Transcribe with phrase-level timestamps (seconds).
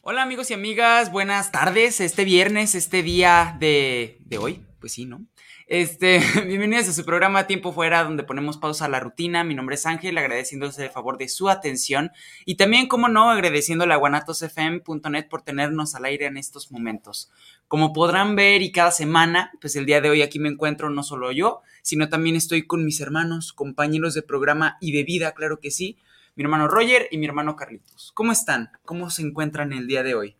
[0.00, 2.00] Hola amigos y amigas, buenas tardes.
[2.00, 5.26] Este viernes, este día de, de hoy, pues sí, ¿no?
[5.66, 9.44] Este, bienvenidos a su programa Tiempo Fuera, donde ponemos pausa a la rutina.
[9.44, 12.10] Mi nombre es Ángel, agradeciéndose el favor de su atención
[12.46, 17.30] y también, como no, agradeciéndole a guanatosfm.net por tenernos al aire en estos momentos.
[17.68, 21.02] Como podrán ver y cada semana, pues el día de hoy aquí me encuentro no
[21.02, 25.60] solo yo, sino también estoy con mis hermanos, compañeros de programa y de vida, claro
[25.60, 25.98] que sí,
[26.36, 28.12] mi hermano Roger y mi hermano Carlitos.
[28.14, 28.70] ¿Cómo están?
[28.84, 30.36] ¿Cómo se encuentran el día de hoy?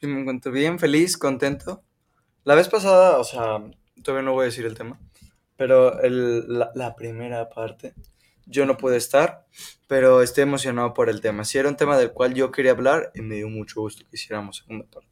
[0.00, 1.82] Yo me encuentro bien, feliz, contento.
[2.44, 3.58] La vez pasada, o sea,
[4.02, 5.00] todavía no voy a decir el tema,
[5.56, 7.94] pero la, la primera parte,
[8.46, 9.46] yo no pude estar,
[9.86, 11.44] pero estoy emocionado por el tema.
[11.44, 14.16] Si era un tema del cual yo quería hablar, y me dio mucho gusto que
[14.16, 15.07] hiciéramos segunda parte.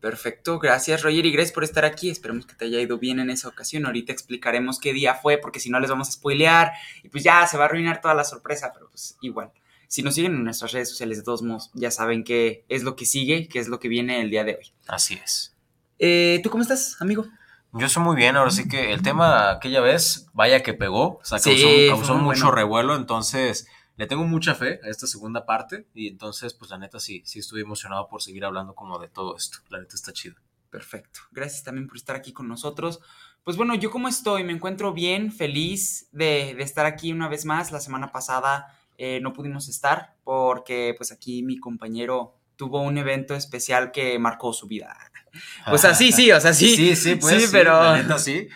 [0.00, 2.08] Perfecto, gracias Roger y gracias por estar aquí.
[2.10, 3.84] Esperemos que te haya ido bien en esa ocasión.
[3.86, 7.46] Ahorita explicaremos qué día fue, porque si no les vamos a spoilear y pues ya
[7.46, 9.50] se va a arruinar toda la sorpresa, pero pues igual.
[9.88, 12.94] Si nos siguen en nuestras redes sociales de todos modos, ya saben qué es lo
[12.94, 14.72] que sigue, qué es lo que viene el día de hoy.
[14.86, 15.56] Así es.
[15.98, 17.26] Eh, ¿Tú cómo estás, amigo?
[17.72, 21.20] Yo estoy muy bien, ahora sí que el tema aquella vez, vaya que pegó, o
[21.24, 22.50] sea, Sí, causó, fue causó mucho bueno.
[22.52, 23.66] revuelo, entonces
[23.98, 27.40] le tengo mucha fe a esta segunda parte y entonces, pues la neta sí, sí
[27.40, 30.36] estoy emocionado por seguir hablando como de todo esto, la neta está chido.
[30.70, 31.20] Perfecto.
[31.32, 33.00] Gracias también por estar aquí con nosotros.
[33.42, 37.44] Pues bueno, yo cómo estoy, me encuentro bien, feliz de, de estar aquí una vez
[37.44, 37.72] más.
[37.72, 43.34] La semana pasada eh, no pudimos estar porque pues aquí mi compañero tuvo un evento
[43.34, 44.96] especial que marcó su vida.
[45.70, 46.74] O sea, sí, sí, o sea, sí.
[46.74, 48.48] Sí, sí, pues sí, sí, pero- la neta sí.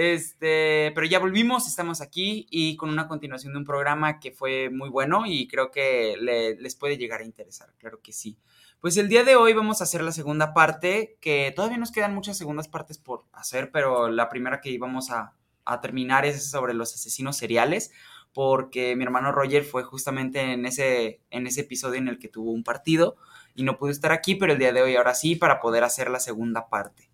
[0.00, 4.70] Este, pero ya volvimos, estamos aquí y con una continuación de un programa que fue
[4.70, 8.38] muy bueno y creo que le- les puede llegar a interesar, claro que sí.
[8.80, 12.14] Pues el día de hoy vamos a hacer la segunda parte, que todavía nos quedan
[12.14, 16.74] muchas segundas partes por hacer, pero la primera que íbamos a, a terminar es sobre
[16.74, 17.90] los asesinos seriales,
[18.32, 22.52] porque mi hermano Roger fue justamente en ese, en ese episodio en el que tuvo
[22.52, 23.16] un partido
[23.56, 26.08] y no pudo estar aquí, pero el día de hoy ahora sí, para poder hacer
[26.08, 27.10] la segunda parte.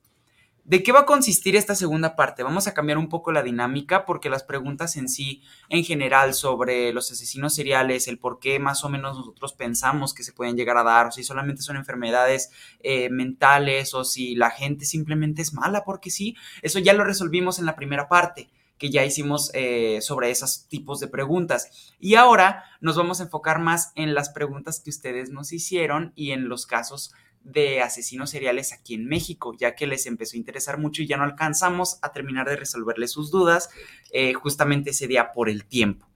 [0.65, 2.43] ¿De qué va a consistir esta segunda parte?
[2.43, 6.91] Vamos a cambiar un poco la dinámica porque las preguntas en sí, en general, sobre
[6.95, 10.79] los asesinos seriales, el por qué más o menos nosotros pensamos que se pueden llegar
[10.79, 15.53] a dar, o si solamente son enfermedades eh, mentales, o si la gente simplemente es
[15.53, 18.49] mala porque sí, eso ya lo resolvimos en la primera parte
[18.79, 21.93] que ya hicimos eh, sobre esos tipos de preguntas.
[22.01, 26.31] Y ahora nos vamos a enfocar más en las preguntas que ustedes nos hicieron y
[26.31, 27.13] en los casos
[27.44, 31.16] de asesinos seriales aquí en México, ya que les empezó a interesar mucho y ya
[31.19, 33.69] no alcanzamos a terminar de resolverles sus dudas
[34.12, 36.09] eh, justamente ese día por el tiempo.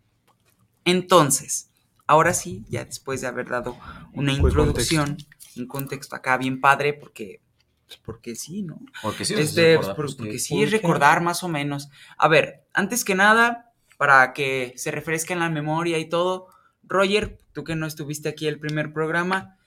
[0.84, 1.70] Entonces,
[2.06, 3.76] ahora sí, ya después de haber dado
[4.14, 5.16] una introducción,
[5.56, 7.42] un contexto acá bien padre, porque,
[7.86, 8.80] pues porque sí, ¿no?
[9.02, 11.88] Porque sí, Este, recordar, por- pues, porque que- sí, recordar más o menos.
[12.16, 16.48] A ver, antes que nada, para que se refresque en la memoria y todo,
[16.84, 19.57] Roger, tú que no estuviste aquí el primer programa,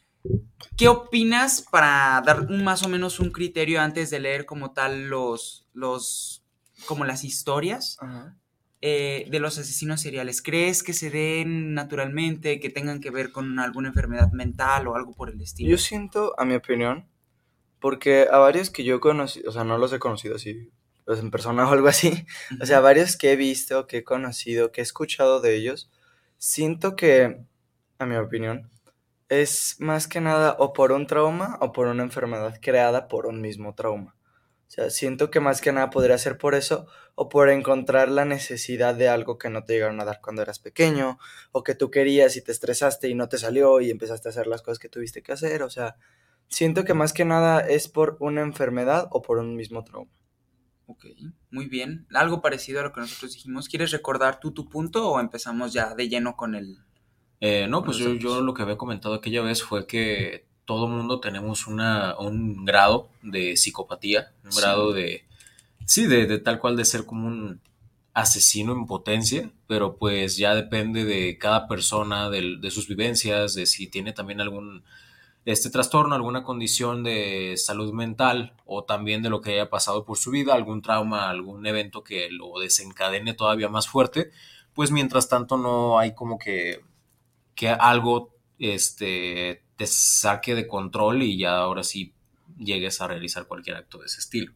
[0.77, 5.67] ¿qué opinas para dar más o menos un criterio antes de leer como tal los,
[5.73, 6.43] los,
[6.85, 8.37] como las historias Ajá.
[8.81, 10.41] eh, de los asesinos seriales?
[10.41, 15.13] ¿Crees que se den naturalmente, que tengan que ver con alguna enfermedad mental o algo
[15.13, 15.69] por el estilo?
[15.69, 17.07] Yo siento, a mi opinión,
[17.79, 20.69] porque a varios que yo conocí, o sea, no los he conocido así,
[21.05, 22.25] pues en persona o algo así,
[22.61, 25.89] o sea, varios que he visto, que he conocido, que he escuchado de ellos,
[26.37, 27.41] siento que,
[27.99, 28.71] a mi opinión,
[29.31, 33.39] es más que nada o por un trauma o por una enfermedad creada por un
[33.39, 34.13] mismo trauma.
[34.67, 36.85] O sea, siento que más que nada podría ser por eso
[37.15, 40.59] o por encontrar la necesidad de algo que no te llegaron a dar cuando eras
[40.59, 41.17] pequeño
[41.53, 44.47] o que tú querías y te estresaste y no te salió y empezaste a hacer
[44.47, 45.63] las cosas que tuviste que hacer.
[45.63, 45.95] O sea,
[46.49, 50.11] siento que más que nada es por una enfermedad o por un mismo trauma.
[50.87, 51.05] Ok,
[51.51, 52.05] muy bien.
[52.13, 53.69] Algo parecido a lo que nosotros dijimos.
[53.69, 56.79] ¿Quieres recordar tú tu punto o empezamos ya de lleno con el...
[57.41, 61.19] Eh, no, pues yo, yo lo que había comentado aquella vez fue que todo mundo
[61.19, 64.61] tenemos una, un grado de psicopatía, un Sí.
[64.61, 65.25] grado de,
[65.85, 67.61] sí, de, de tal cual de ser como un
[68.13, 73.65] asesino en potencia, pero pues ya depende de cada persona, del- de, sus vivencias, de
[73.65, 74.83] si tiene también algún
[75.45, 80.17] este trastorno, alguna condición de salud mental o también de lo que haya pasado por
[80.17, 84.31] su vida, algún trauma, algún evento que lo desencadene todavía más fuerte,
[84.75, 86.81] pues mientras tanto no hay como que,
[87.61, 92.11] que algo este, te saque de control y ya ahora sí
[92.57, 94.53] llegues a realizar cualquier acto de ese estilo.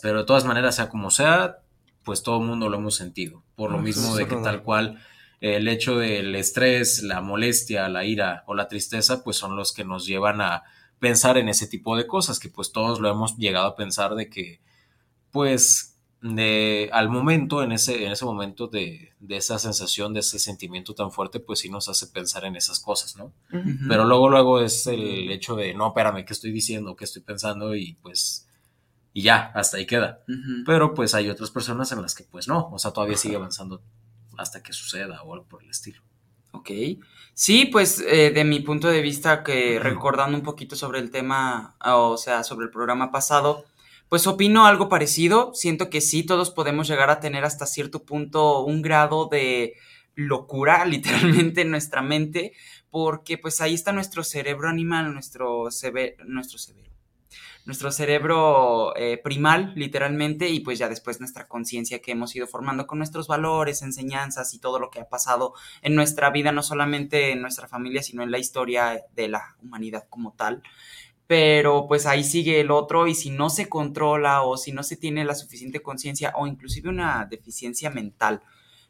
[0.00, 1.58] Pero de todas maneras, sea como sea,
[2.02, 3.42] pues todo el mundo lo hemos sentido.
[3.54, 4.98] Por lo Ah, mismo de que tal cual
[5.42, 9.84] el hecho del estrés, la molestia, la ira o la tristeza, pues son los que
[9.84, 10.62] nos llevan a
[11.00, 14.30] pensar en ese tipo de cosas, que pues todos lo hemos llegado a pensar de
[14.30, 14.62] que,
[15.32, 15.91] pues,
[16.22, 20.94] de, al momento, en ese, en ese momento de, de esa sensación, de ese sentimiento
[20.94, 23.32] tan fuerte, pues sí nos hace pensar en esas cosas, ¿no?
[23.88, 26.94] Pero luego, luego es el hecho de, no, espérame, ¿qué estoy diciendo?
[26.94, 27.74] ¿Qué estoy pensando?
[27.74, 28.48] Y pues,
[29.12, 30.20] y ya, hasta ahí queda.
[30.64, 33.82] Pero pues hay otras personas en las que pues no, o sea, todavía sigue avanzando
[34.38, 36.02] hasta que suceda o algo por el estilo.
[36.52, 36.70] Ok.
[37.34, 41.76] Sí, pues eh, de mi punto de vista, que recordando un poquito sobre el tema,
[41.84, 43.64] o sea, sobre el programa pasado,
[44.12, 45.52] pues opino algo parecido.
[45.54, 49.72] Siento que sí, todos podemos llegar a tener hasta cierto punto un grado de
[50.14, 52.52] locura, literalmente, en nuestra mente,
[52.90, 56.90] porque pues ahí está nuestro cerebro animal, nuestro, cebe- nuestro severo.
[57.64, 62.86] Nuestro cerebro eh, primal, literalmente, y pues ya después nuestra conciencia que hemos ido formando
[62.86, 67.30] con nuestros valores, enseñanzas y todo lo que ha pasado en nuestra vida, no solamente
[67.32, 70.62] en nuestra familia, sino en la historia de la humanidad como tal.
[71.32, 74.98] Pero pues ahí sigue el otro y si no se controla o si no se
[74.98, 78.42] tiene la suficiente conciencia o inclusive una deficiencia mental,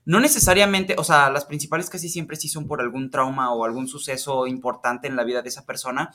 [0.04, 3.86] no necesariamente, o sea, las principales casi siempre sí son por algún trauma o algún
[3.86, 6.12] suceso importante en la vida de esa persona,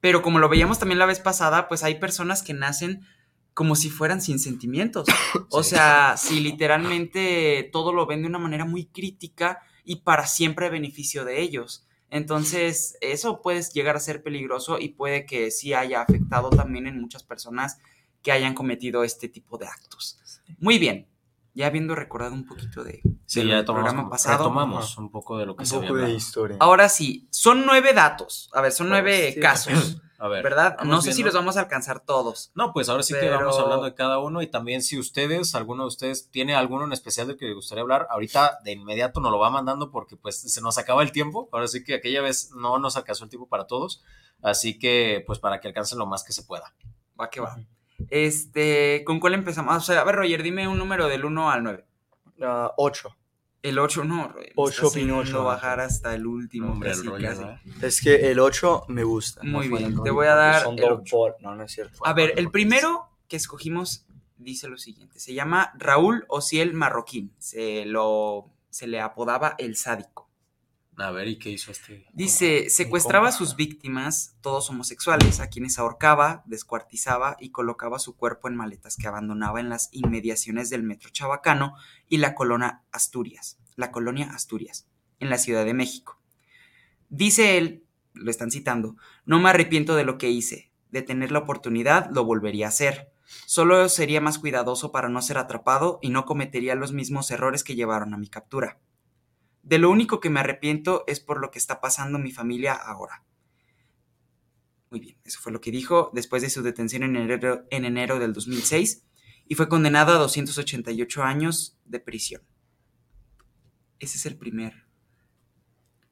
[0.00, 3.02] pero como lo veíamos también la vez pasada, pues hay personas que nacen
[3.52, 5.08] como si fueran sin sentimientos.
[5.50, 5.70] O Sí.
[5.76, 10.70] sea, si literalmente todo lo ven de una manera muy crítica y para siempre a
[10.70, 11.86] beneficio de ellos.
[12.10, 17.00] Entonces, eso puede llegar a ser peligroso y puede que sí haya afectado también en
[17.00, 17.78] muchas personas
[18.22, 20.18] que hayan cometido este tipo de actos.
[20.58, 21.08] Muy bien,
[21.54, 24.38] ya habiendo recordado un poquito de, Sí, del ya tomamos, programa pasado.
[24.38, 26.56] retomamos un poco de lo que Un se había poco de historia.
[26.60, 28.50] Ahora sí, son nueve datos.
[28.52, 29.42] A ver, son nueve Hostia.
[29.42, 30.42] casos, A ver.
[30.42, 30.76] ¿verdad?
[30.84, 32.52] No sé si los vamos a alcanzar todos.
[32.54, 35.84] No, pues ahora sí que vamos hablando de cada uno y también si ustedes, alguno
[35.84, 39.32] de ustedes tiene alguno en especial del que les gustaría hablar, ahorita de inmediato nos
[39.32, 41.48] lo va mandando porque pues se nos acaba el tiempo.
[41.52, 44.02] Ahora sí que aquella vez no nos alcanzó el tiempo para todos,
[44.42, 46.74] así que pues para que alcancen lo más que se pueda.
[47.18, 47.56] Va que va.
[48.10, 49.74] Este, ¿con cuál empezamos?
[49.74, 51.84] O sea, a ver, Roger, dime un número del 1 al 9.
[52.42, 53.16] Ah, ocho.
[53.62, 54.46] El 8 no, Roger.
[54.46, 55.44] me Ocho, estás haciendo Pinocho.
[55.44, 56.72] bajar hasta el último.
[56.72, 57.40] Hombre, el casi, rollo, casi.
[57.42, 57.60] ¿verdad?
[57.82, 59.42] Es que el 8 me gusta.
[59.44, 61.16] Muy fue bien, el te voy a dar son el dos ocho.
[61.16, 61.98] por- No, no es cierto.
[62.06, 64.06] A ver, el primero que escogimos
[64.38, 65.20] dice lo siguiente.
[65.20, 67.32] Se llama Raúl Ociel Marroquín.
[67.38, 70.29] Se, lo, se le apodaba el sádico.
[71.00, 72.06] A ver, ¿y qué hizo este?
[72.12, 78.48] Dice, secuestraba a sus víctimas, todos homosexuales, a quienes ahorcaba, descuartizaba y colocaba su cuerpo
[78.48, 81.74] en maletas que abandonaba en las inmediaciones del metro Chabacano
[82.10, 84.88] y la colonia Asturias, la colonia Asturias,
[85.20, 86.20] en la Ciudad de México.
[87.08, 91.38] Dice él, lo están citando, no me arrepiento de lo que hice, de tener la
[91.38, 93.10] oportunidad lo volvería a hacer.
[93.46, 97.74] Solo sería más cuidadoso para no ser atrapado y no cometería los mismos errores que
[97.74, 98.78] llevaron a mi captura.
[99.62, 103.24] De lo único que me arrepiento es por lo que está pasando mi familia ahora.
[104.90, 108.18] Muy bien, eso fue lo que dijo después de su detención en enero, en enero
[108.18, 109.04] del 2006
[109.46, 112.42] y fue condenado a 288 años de prisión.
[113.98, 114.86] Ese es el primer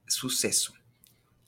[0.07, 0.75] suceso.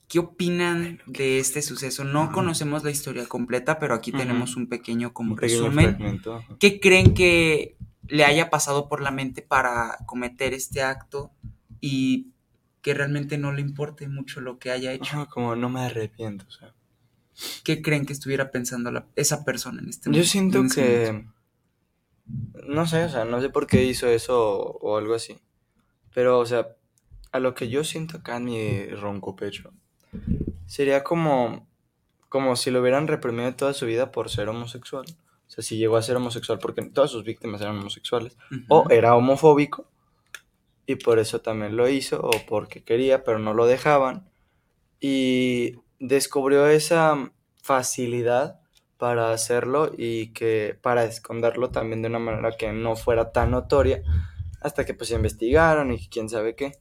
[0.07, 2.03] ¿Qué opinan de este suceso?
[2.03, 5.95] No conocemos la historia completa, pero aquí tenemos un pequeño como Un pequeño resumen.
[5.95, 6.43] fragmento.
[6.59, 7.77] ¿Qué creen que
[8.07, 11.31] le haya pasado por la mente para cometer este acto
[11.81, 12.27] y
[12.81, 15.15] que realmente no le importe mucho lo que haya hecho?
[15.17, 16.73] Ajá, como no me arrepiento, o sea.
[17.63, 20.23] ¿Qué creen que estuviera pensando la- esa persona en este momento?
[20.25, 21.07] Yo siento que.
[21.11, 21.33] momento?
[22.67, 25.37] No sé, o sea, no sé por qué hizo eso o, o algo así.
[26.13, 26.67] Pero, o sea,
[27.31, 29.71] a lo que yo siento acá en mi ronco pecho,
[30.65, 31.67] sería como.
[32.29, 35.03] Como si lo hubieran reprimido toda su vida por ser homosexual.
[35.47, 38.37] O sea, si llegó a ser homosexual porque todas sus víctimas eran homosexuales.
[38.69, 38.89] O Ujú.
[38.91, 39.85] era homofóbico
[40.91, 44.29] y por eso también lo hizo, o porque quería, pero no lo dejaban.
[44.99, 47.31] Y descubrió esa
[47.61, 48.59] facilidad
[48.97, 54.03] para hacerlo y que para esconderlo también de una manera que no fuera tan notoria
[54.61, 56.73] hasta que pues investigaron y quién sabe qué.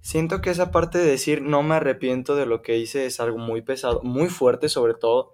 [0.00, 3.38] siento que esa parte de decir no me arrepiento de lo que hice es algo
[3.38, 5.32] muy pesado, muy fuerte sobre todo,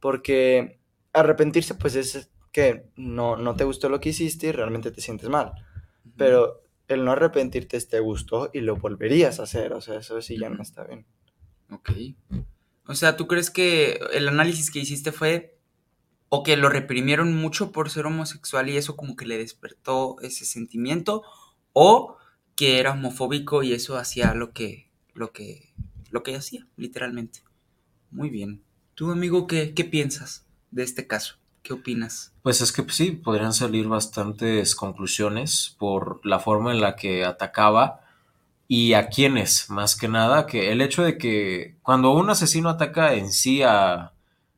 [0.00, 0.80] porque
[1.12, 5.28] arrepentirse pues es que no, no te gustó lo que hiciste y realmente te sientes
[5.28, 5.52] mal,
[6.16, 10.38] pero el no arrepentirte te gustó y lo volverías a hacer, o sea, eso sí
[10.38, 11.06] ya no está bien.
[11.70, 11.90] Ok.
[12.86, 15.58] O sea, ¿tú crees que el análisis que hiciste fue
[16.28, 20.44] o que lo reprimieron mucho por ser homosexual y eso como que le despertó ese
[20.44, 21.22] sentimiento
[21.72, 22.16] o
[22.54, 25.72] que era homofóbico y eso hacía lo que lo que
[26.10, 27.40] lo que hacía literalmente
[28.10, 28.62] muy bien
[28.94, 33.10] tú amigo qué, qué piensas de este caso qué opinas Pues es que pues, sí,
[33.10, 38.00] podrían salir bastantes conclusiones por la forma en la que atacaba
[38.68, 43.14] y a quiénes, más que nada, que el hecho de que cuando un asesino ataca
[43.14, 44.12] en sí a,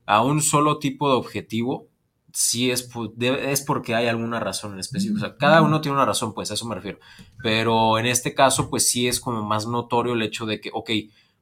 [0.07, 1.89] a un solo tipo de objetivo,
[2.33, 2.89] sí es,
[3.21, 5.19] es porque hay alguna razón en específico.
[5.19, 6.99] O sea, cada uno tiene una razón, pues a eso me refiero.
[7.43, 10.91] Pero en este caso, pues sí es como más notorio el hecho de que, ok,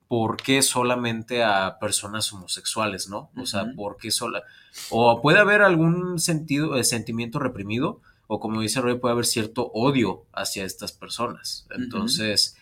[0.09, 3.31] ¿por qué solamente a personas homosexuales, no?
[3.37, 3.75] O sea, Ujú.
[3.75, 4.43] ¿por qué sola?
[4.91, 9.71] O puede haber algún sentido, eh, sentimiento reprimido, o como dice Roy, puede haber cierto
[9.73, 11.67] odio hacia estas personas.
[11.71, 12.57] Entonces,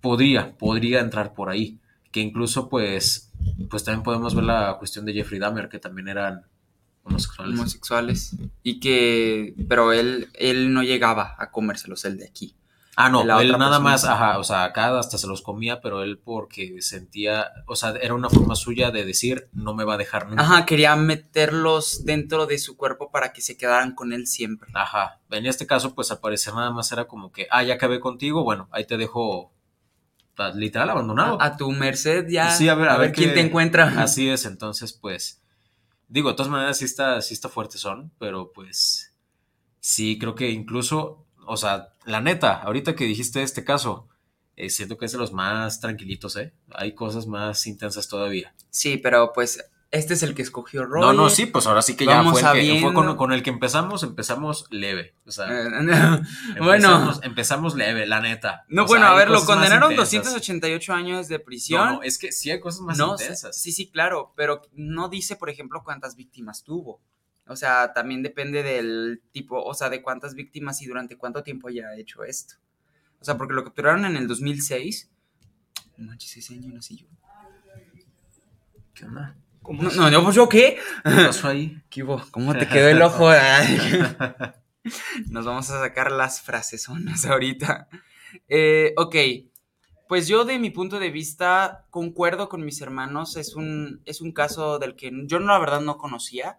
[0.00, 1.78] podría, podría entrar por ahí.
[2.10, 3.30] Que incluso, pues,
[3.68, 6.46] pues también podemos ver la cuestión de Jeffrey Dahmer, que también eran
[7.04, 7.58] homosexuales.
[7.58, 12.54] homosexuales y que pero él él no llegaba a comérselos el de aquí
[13.00, 16.02] Ah, no, él nada persona más, ajá, o sea, acá hasta se los comía, pero
[16.02, 19.98] él porque sentía, o sea, era una forma suya de decir, no me va a
[19.98, 20.42] dejar nunca.
[20.42, 25.20] ajá quería meterlos dentro de su cuerpo para que se quedaran con él siempre Ajá.
[25.30, 28.42] En este caso, pues al parecer nada más era como que, ah, ya acabé contigo,
[28.42, 29.52] bueno, ahí te dejo
[30.54, 31.40] literal abandonado.
[31.40, 34.44] a, a tu merced ya Sí, a ver- a ver quién te encuentra Así es,
[34.44, 35.40] entonces, pues,
[36.08, 39.14] digo, de todas maneras sí está, sí está fuerte son, pero pues,
[39.80, 44.08] sí, creo que incluso, o sea, la neta, ahorita que dijiste este caso,
[44.56, 46.52] eh, siento que es de los más tranquilitos, ¿eh?
[46.72, 48.54] Hay cosas más intensas todavía.
[48.70, 49.58] sí pero pues
[49.90, 52.38] este es el que escogió Roy No, no, sí, pues ahora sí que ya Vamos
[52.38, 57.12] fue, el que, fue con, con el que empezamos, empezamos leve, o sea, empezamos, bueno
[57.22, 58.66] empezamos leve, la neta.
[58.68, 60.24] no O sea, bueno a ver lo condenaron intensas.
[60.24, 63.58] 288 años de prisión No, no, es que sí hay cosas más No, intensas.
[63.58, 67.00] sí, sí, claro, pero no dice, por ejemplo, cuántas víctimas tuvo.
[67.48, 71.68] O sea, también depende del tipo, o sea, de cuántas víctimas y durante cuánto tiempo
[71.68, 72.56] haya hecho esto.
[73.20, 75.10] O sea, porque lo capturaron en el 2006.
[75.96, 77.06] No manches, ese año nací yo.
[78.94, 79.36] ¿Qué onda?
[79.62, 80.78] No, no, no, pues yo qué.
[81.04, 81.80] ¿Qué pasó ahí?
[81.90, 82.22] ¿Qué hubo?
[82.30, 83.30] ¿Cómo te quedó el ojo?
[85.28, 87.88] Nos vamos a sacar las frasesonas ahorita.
[88.48, 89.16] Eh, ok,
[90.08, 93.36] pues yo de mi punto de vista concuerdo con mis hermanos.
[93.36, 96.58] Es un, es un caso del que yo la verdad no conocía,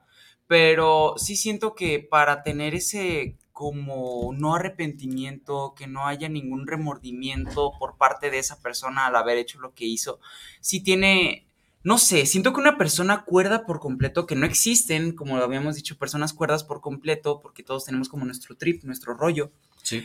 [0.49, 7.73] pero sí siento que para tener ese como no arrepentimiento, que no haya ningún remordimiento
[7.77, 10.19] por parte de esa persona al haber hecho lo que hizo,
[10.59, 11.45] sí tiene
[11.83, 15.75] no sé, siento que una persona cuerda por completo, que no existen, como lo habíamos
[15.75, 19.51] dicho, personas cuerdas por completo, porque todos tenemos como nuestro trip, nuestro rollo.
[19.83, 20.03] Sí.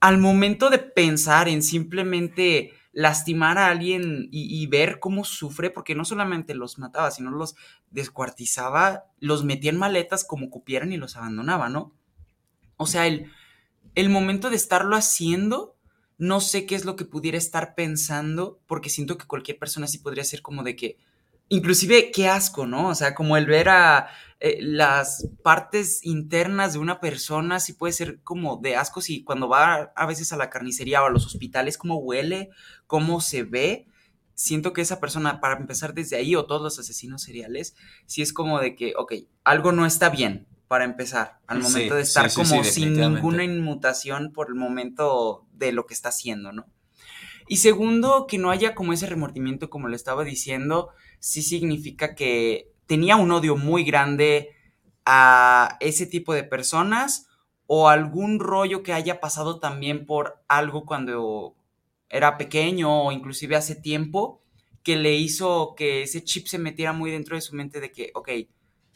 [0.00, 6.04] Al momento de pensar en simplemente lastimar a alguien y, ver cómo sufre, porque no
[6.04, 7.56] solamente los mataba, sino los
[7.90, 11.92] descuartizaba, los metía en maletas como cupieran y los abandonaba, ¿no?
[12.76, 13.30] O sea, el,
[13.94, 15.74] el momento de estarlo haciendo,
[16.18, 19.98] no sé qué es lo que pudiera estar pensando, porque siento que cualquier persona sí
[19.98, 20.98] podría ser como de que,
[21.52, 22.88] inclusive qué asco, ¿no?
[22.88, 24.08] O sea, como el ver a
[24.40, 29.50] eh, las partes internas de una persona, sí puede ser como de asco si cuando
[29.50, 32.48] va a veces a la carnicería o a los hospitales, cómo huele,
[32.86, 33.86] cómo se ve.
[34.34, 38.32] Siento que esa persona, para empezar desde ahí, o todos los asesinos seriales, sí es
[38.32, 39.12] como de que, ok,
[39.44, 43.44] algo no está bien, para empezar, al Sí, momento de estar sí, como sin ninguna
[43.44, 46.66] inmutación por el momento de lo que está haciendo, ¿no?
[47.48, 52.72] Y segundo, que no haya como ese remordimiento, como le estaba diciendo, sí significa que
[52.86, 54.50] tenía un odio muy grande
[55.04, 57.26] a ese tipo de personas
[57.66, 61.56] o algún rollo que haya pasado también por algo cuando
[62.08, 64.42] era pequeño o inclusive hace tiempo
[64.82, 68.10] que le hizo que ese chip se metiera muy dentro de su mente de que,
[68.14, 68.30] ok,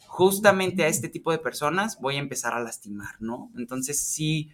[0.05, 3.51] justamente a este tipo de personas voy a empezar a lastimar, ¿no?
[3.57, 4.51] Entonces sí,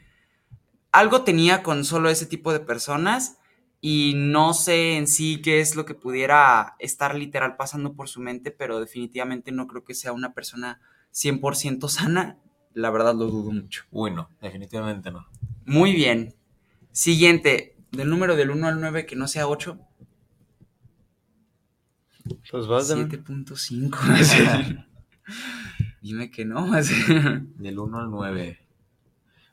[0.91, 3.38] algo tenía con solo ese tipo de personas
[3.85, 8.21] y no sé en sí qué es lo que pudiera estar literal pasando por su
[8.21, 10.79] mente, pero definitivamente no creo que sea una persona
[11.11, 12.37] 100% sana.
[12.73, 13.83] La verdad lo dudo mucho.
[13.91, 15.27] Uy, no, definitivamente no.
[15.65, 16.33] Muy bien.
[16.93, 19.77] Siguiente, del número del 1 al 9 que no sea 8,
[22.51, 24.85] Pues vas de 7.5.
[26.01, 26.71] Dime que no.
[26.71, 28.59] Del 1 al 9.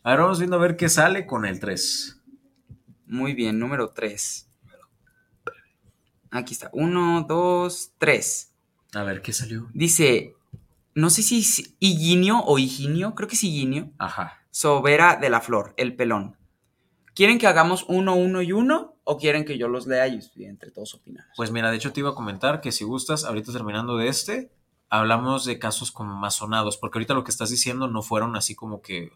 [0.04, 2.19] A ver, vamos viendo a ver qué sale con el 3.
[3.10, 4.48] Muy bien, número 3.
[6.30, 6.70] Aquí está.
[6.72, 8.54] 1, 2, 3.
[8.94, 9.68] A ver, ¿qué salió?
[9.74, 10.36] Dice,
[10.94, 13.90] no sé si es Higinio o Higinio, creo que es Higinio.
[13.98, 14.38] Ajá.
[14.52, 16.36] Sobera de la Flor, el pelón.
[17.12, 18.94] ¿Quieren que hagamos uno, uno y uno?
[19.02, 21.32] ¿O quieren que yo los lea y entre todos opinamos?
[21.36, 24.52] Pues mira, de hecho te iba a comentar que si gustas, ahorita terminando de este,
[24.88, 28.54] hablamos de casos como más sonados, porque ahorita lo que estás diciendo no fueron así
[28.54, 29.10] como que,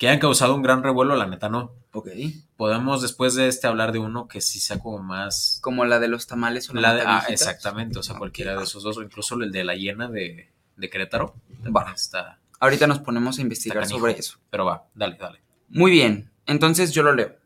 [0.00, 1.74] que hayan causado un gran revuelo, la neta no.
[1.92, 2.08] Ok.
[2.56, 5.58] Podemos después de este hablar de uno que sí sea como más...
[5.62, 8.82] Como la de los tamales o la de, ah, exactamente, o sea, cualquiera de esos
[8.82, 11.34] dos, o incluso el de la hiena de, de Querétaro.
[11.66, 11.92] Va.
[11.94, 14.38] Está, Ahorita nos ponemos a investigar sobre eso.
[14.48, 15.42] Pero va, dale, dale.
[15.68, 17.36] Muy bien, entonces yo lo leo.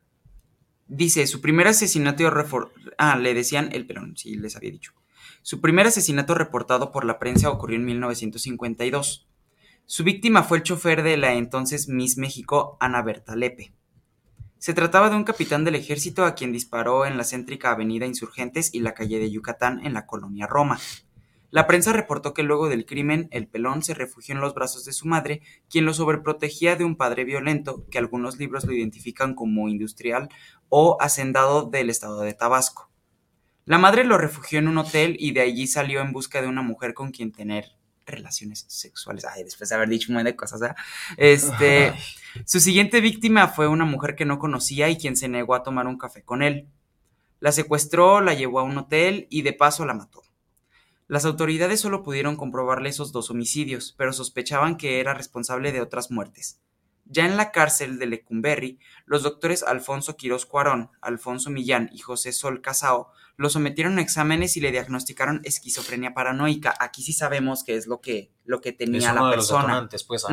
[0.86, 2.22] Dice, su primer asesinato...
[2.98, 4.92] Ah, le decían el pelón, sí, les había dicho.
[5.42, 9.26] Su primer asesinato reportado por la prensa ocurrió en 1952.
[9.86, 13.74] Su víctima fue el chofer de la entonces Miss México, Ana Berta Lepe.
[14.58, 18.72] Se trataba de un capitán del ejército a quien disparó en la céntrica avenida Insurgentes
[18.72, 20.80] y la calle de Yucatán en la colonia Roma.
[21.50, 24.94] La prensa reportó que luego del crimen, el pelón se refugió en los brazos de
[24.94, 29.68] su madre, quien lo sobreprotegía de un padre violento, que algunos libros lo identifican como
[29.68, 30.30] industrial
[30.70, 32.90] o hacendado del estado de Tabasco.
[33.66, 36.62] La madre lo refugió en un hotel y de allí salió en busca de una
[36.62, 37.66] mujer con quien tener
[38.06, 39.24] relaciones sexuales.
[39.24, 40.74] Ay, después de haber dicho un montón de cosas, ¿eh?
[41.16, 41.94] Este,
[42.44, 45.86] su siguiente víctima fue una mujer que no conocía y quien se negó a tomar
[45.86, 46.68] un café con él.
[47.40, 50.22] La secuestró, la llevó a un hotel y de paso la mató.
[51.06, 56.10] Las autoridades solo pudieron comprobarle esos dos homicidios, pero sospechaban que era responsable de otras
[56.10, 56.60] muertes.
[57.04, 62.32] Ya en la cárcel de Lecumberri, los doctores Alfonso Quirós Cuarón, Alfonso Millán y José
[62.32, 66.74] Sol Casao lo sometieron a exámenes y le diagnosticaron esquizofrenia paranoica.
[66.78, 69.88] Aquí sí sabemos qué es lo que, lo que tenía la persona.
[70.06, 70.24] pues,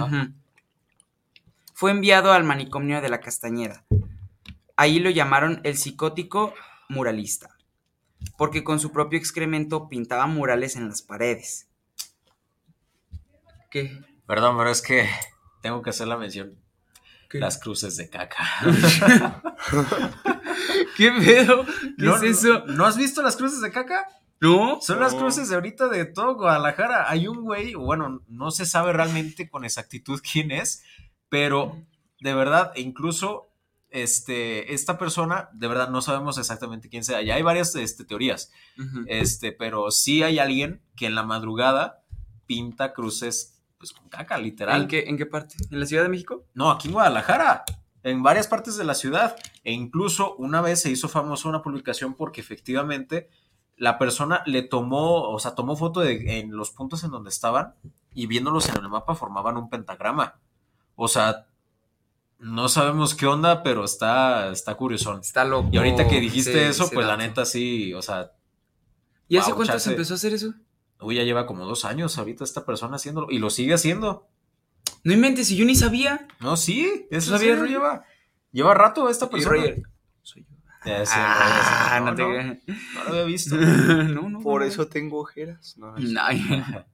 [1.74, 3.86] Fue enviado al manicomio de la Castañeda.
[4.75, 6.53] Ahí lo llamaron el psicótico
[6.89, 7.58] muralista
[8.38, 11.67] porque con su propio excremento pintaba murales en las paredes.
[13.70, 14.00] ¿Qué?
[14.27, 15.10] Perdón, pero es que
[15.62, 16.58] tengo que hacer la mención.
[17.34, 18.45] Las cruces de caca.
[21.02, 21.66] ¿Qué pedo?
[21.98, 22.64] ¿Qué es eso?
[22.68, 24.06] ¿No has visto las cruces de caca?
[24.40, 24.78] No.
[24.82, 27.10] Son las cruces de ahorita de todo Guadalajara.
[27.10, 30.84] Hay un güey, bueno, no se sabe realmente con exactitud quién es,
[31.28, 31.76] pero
[32.20, 33.50] de verdad, incluso
[33.90, 37.24] este, esta persona, de verdad no sabemos exactamente quién sea.
[37.24, 38.52] Ya hay varias este, teorías,
[39.08, 42.04] este, pero sí hay alguien que en la madrugada
[42.46, 44.84] pinta cruces pues con caca, literal.
[44.84, 45.56] ¿En qué, ¿En qué parte?
[45.72, 46.46] ¿En la Ciudad de México?
[46.54, 47.64] No, aquí en Guadalajara.
[48.04, 49.36] En varias partes de la ciudad.
[49.64, 53.30] E incluso una vez se hizo famosa una publicación porque efectivamente
[53.78, 57.76] la persona le tomó, o sea, tomó foto de en los puntos en donde estaban
[58.14, 60.40] y viéndolos en el mapa formaban un pentagrama.
[60.96, 61.48] O sea,
[62.42, 65.22] no sabemos qué onda, pero está, está curiosón.
[65.22, 65.70] Está loco.
[65.72, 68.32] Y ahorita que dijiste eso, pues la neta sí, o sea.
[69.28, 70.54] ¿Y hace cuánto se empezó a hacer eso?
[71.00, 73.28] Uy, ya lleva como dos años ahorita esta persona haciéndolo.
[73.30, 74.28] Y lo sigue hacido.
[75.04, 76.28] No inventes, y yo ni sabía.
[76.39, 78.06] No, sí, eso sabía, lleva.
[78.52, 79.63] Lleva rato esta persona.
[80.22, 80.56] Soy yo.
[80.86, 82.24] ah, no, te...
[82.24, 83.56] no, lo había visto.
[83.56, 84.39] no, no.
[84.41, 85.78] Por eso tengo ojeras.
[85.78, 85.96] No,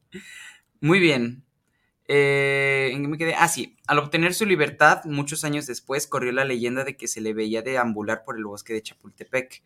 [0.81, 1.43] Muy bien.
[2.07, 3.35] Eh, ¿En qué me quedé?
[3.35, 3.75] Ah, sí.
[3.87, 7.61] Al obtener su libertad, muchos años después, corrió la leyenda de que se le veía
[7.61, 9.63] deambular por el bosque de Chapultepec,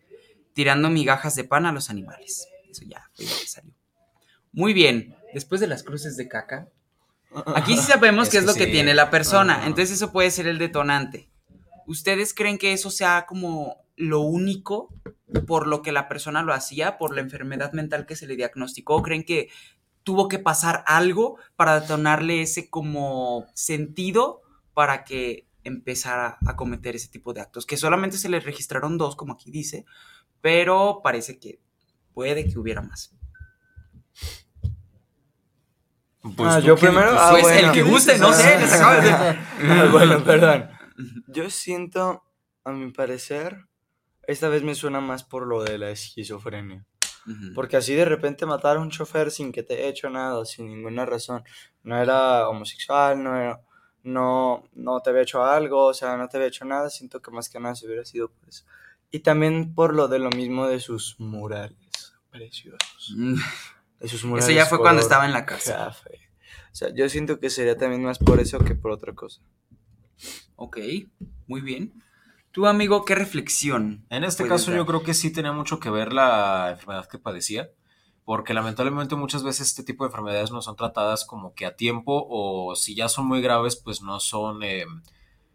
[0.52, 2.48] tirando migajas de pan a los animales.
[2.68, 3.72] Eso ya que salió.
[4.52, 5.14] Muy bien.
[5.32, 6.68] Después de las cruces de caca,
[7.54, 9.66] aquí sí sabemos qué es lo que tiene la persona.
[9.66, 11.30] Entonces, eso puede ser el detonante.
[11.86, 14.94] ¿Ustedes creen que eso sea como lo único
[15.46, 19.02] por lo que la persona lo hacía, por la enfermedad mental que se le diagnosticó?
[19.02, 19.48] ¿Creen que
[20.02, 24.42] tuvo que pasar algo para detonarle ese como sentido
[24.74, 29.16] para que empezara a cometer ese tipo de actos, que solamente se le registraron dos,
[29.16, 29.84] como aquí dice,
[30.40, 31.60] pero parece que
[32.14, 33.14] puede que hubiera más.
[36.22, 37.10] Pues ah, yo primero.
[37.18, 40.70] Ah, pues el que guste, no sé, les acabo de ah, bueno, perdón.
[41.26, 42.22] Yo siento,
[42.64, 43.66] a mi parecer,
[44.26, 46.86] esta vez me suena más por lo de la esquizofrenia.
[47.54, 50.66] Porque así de repente matar a un chofer sin que te haya hecho nada, sin
[50.66, 51.44] ninguna razón.
[51.84, 53.60] No era homosexual, no era,
[54.02, 56.90] no, no te había hecho algo, o sea, no te había hecho nada.
[56.90, 58.64] Siento que más que nada se hubiera sido por eso.
[59.10, 63.14] Y también por lo de lo mismo de sus murales preciosos.
[64.02, 64.36] Mm.
[64.38, 65.94] eso ya fue cuando estaba en la casa.
[66.72, 69.40] O sea, yo siento que sería también más por eso que por otra cosa.
[70.56, 70.78] Ok,
[71.46, 71.92] muy bien.
[72.50, 74.04] Tu amigo, ¿qué reflexión?
[74.10, 77.70] En este caso yo creo que sí tenía mucho que ver la enfermedad que padecía,
[78.24, 82.26] porque lamentablemente muchas veces este tipo de enfermedades no son tratadas como que a tiempo
[82.28, 84.84] o si ya son muy graves pues no son, eh,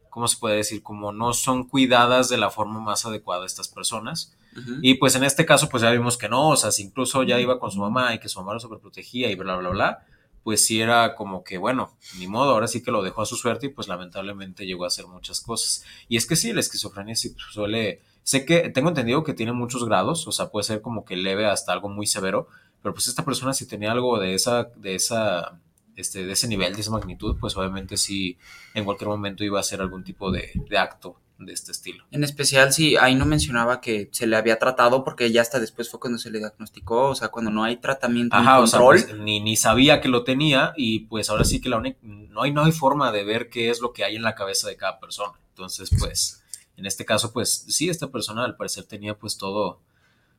[0.10, 0.81] ¿cómo se puede decir?
[0.81, 4.36] Como no son cuidadas de la forma más adecuada estas personas.
[4.81, 7.39] Y pues en este caso, pues ya vimos que no, o sea, si incluso ya
[7.39, 10.05] iba con su mamá y que su mamá lo sobreprotegía y bla, bla, bla,
[10.43, 13.35] pues sí era como que, bueno, ni modo, ahora sí que lo dejó a su
[13.35, 15.83] suerte y pues lamentablemente llegó a hacer muchas cosas.
[16.07, 19.83] Y es que sí, la esquizofrenia sí suele, sé que tengo entendido que tiene muchos
[19.85, 22.47] grados, o sea, puede ser como que leve hasta algo muy severo,
[22.81, 25.59] pero pues esta persona si tenía algo de esa, de esa,
[25.95, 28.37] este, de ese nivel, de esa magnitud, pues obviamente sí,
[28.73, 32.06] en cualquier momento iba a hacer algún tipo de, de acto de este estilo.
[32.12, 35.89] En especial, si ahí no mencionaba que se le había tratado, porque ya hasta después
[35.89, 38.95] fue cuando se le diagnosticó, o sea, cuando no hay tratamiento Ajá, control.
[38.95, 41.78] O sea, pues, ni, ni sabía que lo tenía y pues ahora sí que la
[41.78, 44.36] única, no hay, no hay forma de ver qué es lo que hay en la
[44.36, 45.34] cabeza de cada persona.
[45.50, 46.43] Entonces, pues,
[46.76, 49.82] en este caso, pues sí, esta persona al parecer tenía pues todo,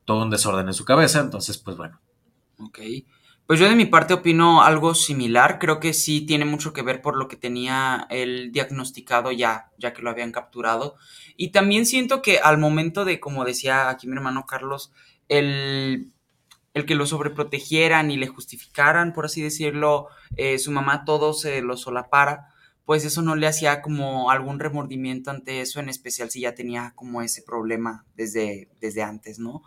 [0.04, 2.00] todo un desorden en su cabeza, entonces, pues bueno.
[2.58, 2.78] Ok.
[3.48, 7.00] Pues yo de mi parte opino algo similar, creo que sí tiene mucho que ver
[7.00, 10.96] por lo que tenía el diagnosticado ya, ya que lo habían capturado.
[11.34, 14.92] Y también siento que al momento de, como decía aquí mi hermano Carlos,
[15.30, 16.12] el,
[16.74, 21.62] el que lo sobreprotegieran y le justificaran, por así decirlo, eh, su mamá todo se
[21.62, 22.48] lo solapara,
[22.84, 26.92] pues eso no le hacía como algún remordimiento ante eso, en especial si ya tenía
[26.94, 29.62] como ese problema desde, desde antes, ¿no?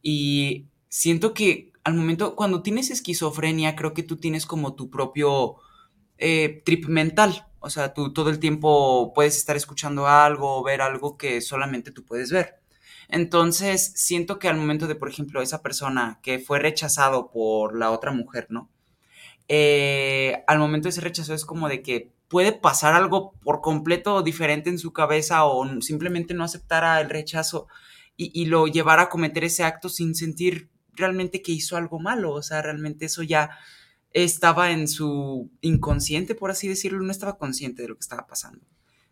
[0.00, 5.54] Y siento que al momento, cuando tienes esquizofrenia, creo que tú tienes como tu propio
[6.18, 7.46] eh, trip mental.
[7.60, 11.92] O sea, tú todo el tiempo puedes estar escuchando algo o ver algo que solamente
[11.92, 12.58] tú puedes ver.
[13.08, 17.92] Entonces, siento que al momento de, por ejemplo, esa persona que fue rechazado por la
[17.92, 18.68] otra mujer, ¿no?
[19.46, 24.22] Eh, al momento de ese rechazo es como de que puede pasar algo por completo
[24.22, 27.68] diferente en su cabeza o simplemente no aceptara el rechazo
[28.16, 32.32] y, y lo llevara a cometer ese acto sin sentir realmente que hizo algo malo,
[32.32, 33.50] o sea, realmente eso ya
[34.12, 38.64] estaba en su inconsciente, por así decirlo, no estaba consciente de lo que estaba pasando.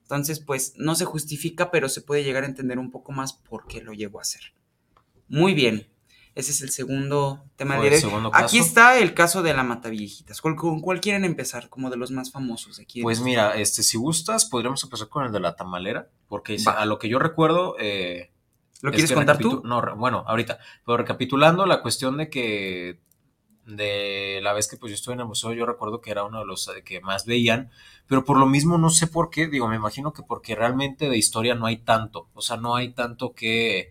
[0.02, 3.66] Entonces, pues no se justifica, pero se puede llegar a entender un poco más por
[3.66, 4.52] qué lo llegó a hacer.
[5.28, 5.88] Muy bien.
[6.34, 10.40] Ese es el segundo tema de Aquí está el caso de la Mataviejitas.
[10.40, 11.68] ¿Con, ¿Con cuál quieren empezar?
[11.68, 13.02] Como de los más famosos aquí.
[13.02, 16.98] Pues mira, este, si gustas, podríamos empezar con el de la tamalera, porque a lo
[16.98, 18.32] que yo recuerdo, eh,
[18.82, 19.62] ¿Lo quieres contar tú?
[19.64, 20.58] No, bueno, ahorita.
[20.84, 22.98] Pero recapitulando la cuestión de que
[23.66, 26.40] de la vez que pues yo estuve en el museo, yo recuerdo que era uno
[26.40, 27.70] de los que más veían,
[28.06, 31.16] pero por lo mismo no sé por qué, digo, me imagino que porque realmente de
[31.16, 33.88] historia no hay tanto, o sea, no hay tanto que,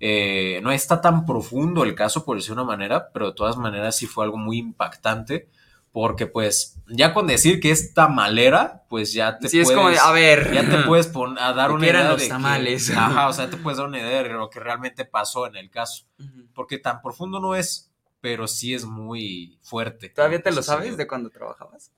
[0.00, 3.96] eh, no está tan profundo el caso, por decir una manera, pero de todas maneras
[3.96, 5.48] sí fue algo muy impactante
[5.94, 9.70] porque pues ya con decir que es tamalera, pues ya te sí, puedes...
[9.70, 10.52] es como a ver...
[10.52, 12.90] Ya te puedes poner a dar una idea los tamales.
[12.96, 15.70] ajá, o sea, te puedes dar una idea de lo que realmente pasó en el
[15.70, 16.04] caso.
[16.52, 20.08] Porque tan profundo no es, pero sí es muy fuerte.
[20.08, 21.92] ¿Todavía te lo sabes de cuando trabajabas?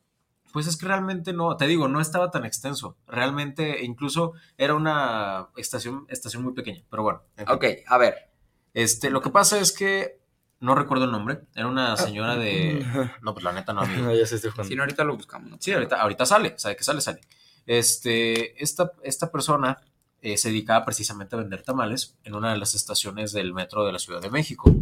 [0.52, 2.98] Pues es que realmente no, te digo, no estaba tan extenso.
[3.06, 7.22] Realmente, incluso era una estación, estación muy pequeña, pero bueno.
[7.48, 8.28] Ok, a ver.
[8.74, 10.20] Este, lo que pasa es que
[10.60, 11.40] no recuerdo el nombre.
[11.54, 12.84] Era una ah, señora de.
[13.22, 14.12] No, pues la neta no, amigo.
[14.14, 15.58] ya se Sí, ahorita lo buscamos.
[15.60, 16.54] Sí, ahorita, ahorita sale.
[16.56, 17.20] Sabe que sale, sale.
[17.66, 19.78] Este, esta, esta persona
[20.22, 23.92] eh, se dedicaba precisamente a vender tamales en una de las estaciones del metro de
[23.92, 24.72] la Ciudad de México.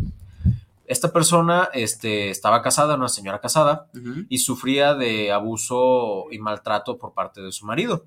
[0.87, 3.89] Esta persona este, estaba casada, una señora casada,
[4.29, 8.05] y sufría de abuso y maltrato por parte de su marido.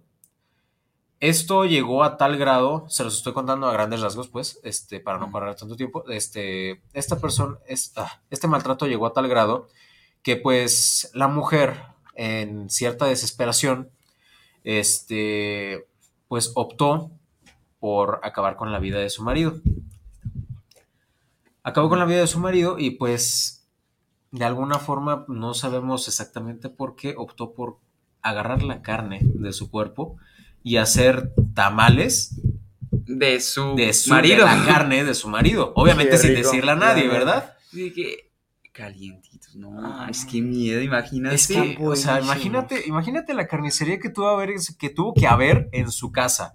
[1.19, 5.17] Esto llegó a tal grado, se los estoy contando a grandes rasgos, pues, este, para
[5.17, 6.07] no correr tanto tiempo.
[6.09, 9.67] Este, esta persona, esta, este maltrato llegó a tal grado
[10.21, 11.75] que, pues, la mujer,
[12.13, 13.89] en cierta desesperación,
[14.63, 15.87] este,
[16.27, 17.09] pues, optó
[17.79, 19.59] por acabar con la vida de su marido.
[21.63, 23.67] Acabó con la vida de su marido y, pues,
[24.29, 27.77] de alguna forma, no sabemos exactamente por qué optó por
[28.21, 30.17] agarrar la carne de su cuerpo
[30.67, 32.41] y hacer tamales
[32.91, 34.45] de su, de marido.
[34.45, 35.71] la carne de su marido.
[35.77, 37.55] Obviamente sin decirle a nadie, ¿verdad?
[37.71, 38.31] Sí, que
[38.73, 41.35] calientitos, no, es que miedo, imagínate.
[41.35, 45.69] Es que, o sea, imagínate, imagínate la carnicería que tuvo, haber, que tuvo que haber
[45.71, 46.53] en su casa.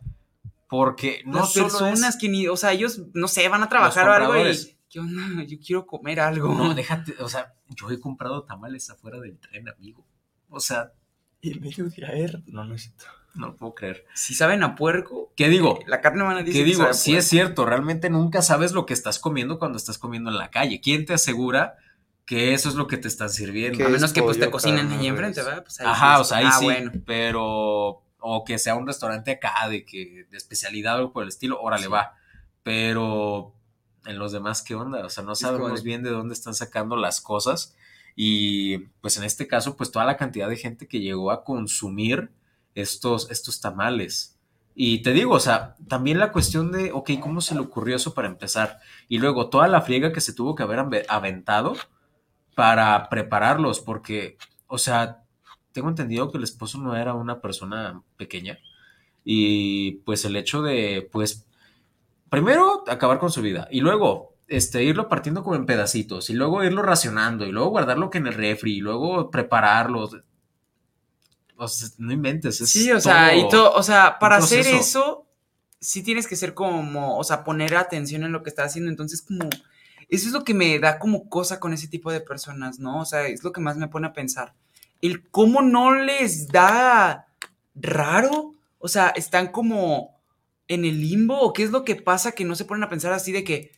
[0.69, 4.13] Porque no Las personas que ni, o sea, ellos, no sé, van a trabajar o
[4.13, 5.43] algo y, ¿qué onda?
[5.45, 6.55] Yo quiero comer algo.
[6.55, 10.07] No, déjate, o sea, yo he comprado tamales afuera del tren, amigo.
[10.51, 10.93] O sea,
[11.41, 13.07] el medio de ayer, no necesito.
[13.35, 14.05] No lo puedo creer.
[14.15, 15.33] Si saben a puerco.
[15.37, 15.79] ¿Qué digo?
[15.87, 16.65] La carne van a decir.
[16.65, 16.93] ¿Qué digo?
[16.93, 20.51] sí es cierto, realmente nunca sabes lo que estás comiendo cuando estás comiendo en la
[20.51, 20.81] calle.
[20.81, 21.77] ¿Quién te asegura
[22.27, 23.85] que eso es lo que te están sirviendo?
[23.85, 25.63] A menos que pues te cocinen ahí enfrente, ¿verdad?
[25.63, 26.65] Pues Ajá, o sea, ahí ah, sí.
[26.65, 26.93] Bueno.
[27.07, 28.03] Pero.
[28.25, 31.61] O que sea un restaurante acá de que de especialidad o algo por el estilo,
[31.61, 32.15] órale, va.
[32.63, 33.55] Pero
[34.07, 35.05] en los demás, ¿qué onda?
[35.05, 37.75] O sea, no sabemos bien de dónde están sacando las cosas.
[38.15, 42.31] Y pues en este caso, pues toda la cantidad de gente que llegó a consumir
[42.75, 44.39] estos, estos tamales.
[44.75, 48.15] Y te digo, o sea, también la cuestión de, ok, ¿cómo se le ocurrió eso
[48.15, 48.81] para empezar?
[49.09, 51.75] Y luego toda la friega que se tuvo que haber ave- aventado
[52.55, 55.23] para prepararlos, porque, o sea,
[55.73, 58.59] tengo entendido que el esposo no era una persona pequeña.
[59.25, 61.47] Y pues el hecho de, pues,
[62.31, 66.65] primero acabar con su vida y luego este, irlo partiendo como en pedacitos y luego
[66.65, 70.09] irlo racionando y luego guardarlo que en el refri y luego prepararlo.
[71.57, 72.61] O sea, no inventes.
[72.61, 75.27] es Sí, o sea, y todo- to- o sea, para hacer eso,
[75.81, 78.91] sí tienes que ser como, o sea, poner atención en lo que estás haciendo.
[78.91, 79.49] Entonces, como,
[80.09, 83.01] eso es lo que me da como cosa con ese tipo de personas, ¿no?
[83.01, 84.55] O sea, es lo que más me pone a pensar.
[85.01, 87.27] El cómo no les da
[87.75, 90.21] raro, o sea, están como
[90.69, 93.13] en el limbo, o qué es lo que pasa que no se ponen a pensar
[93.13, 93.73] así de que,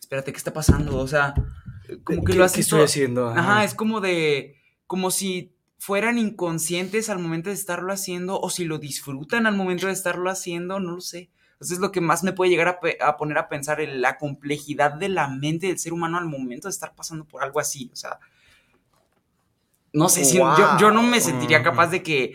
[0.00, 0.98] espérate, ¿qué está pasando?
[0.98, 1.34] O sea,
[2.02, 3.28] como que ¿Qué- lo qué hacen estoy todo- haciendo?
[3.30, 4.56] Ajá, es como de,
[4.86, 5.53] como si
[5.84, 10.30] fueran inconscientes al momento de estarlo haciendo o si lo disfrutan al momento de estarlo
[10.30, 11.30] haciendo, no lo sé.
[11.52, 14.00] Entonces es lo que más me puede llegar a, pe- a poner a pensar en
[14.00, 17.60] la complejidad de la mente del ser humano al momento de estar pasando por algo
[17.60, 17.90] así.
[17.92, 18.18] O sea,
[19.92, 21.64] no sé, si, yo, yo no me sentiría Wow.
[21.64, 22.34] capaz de que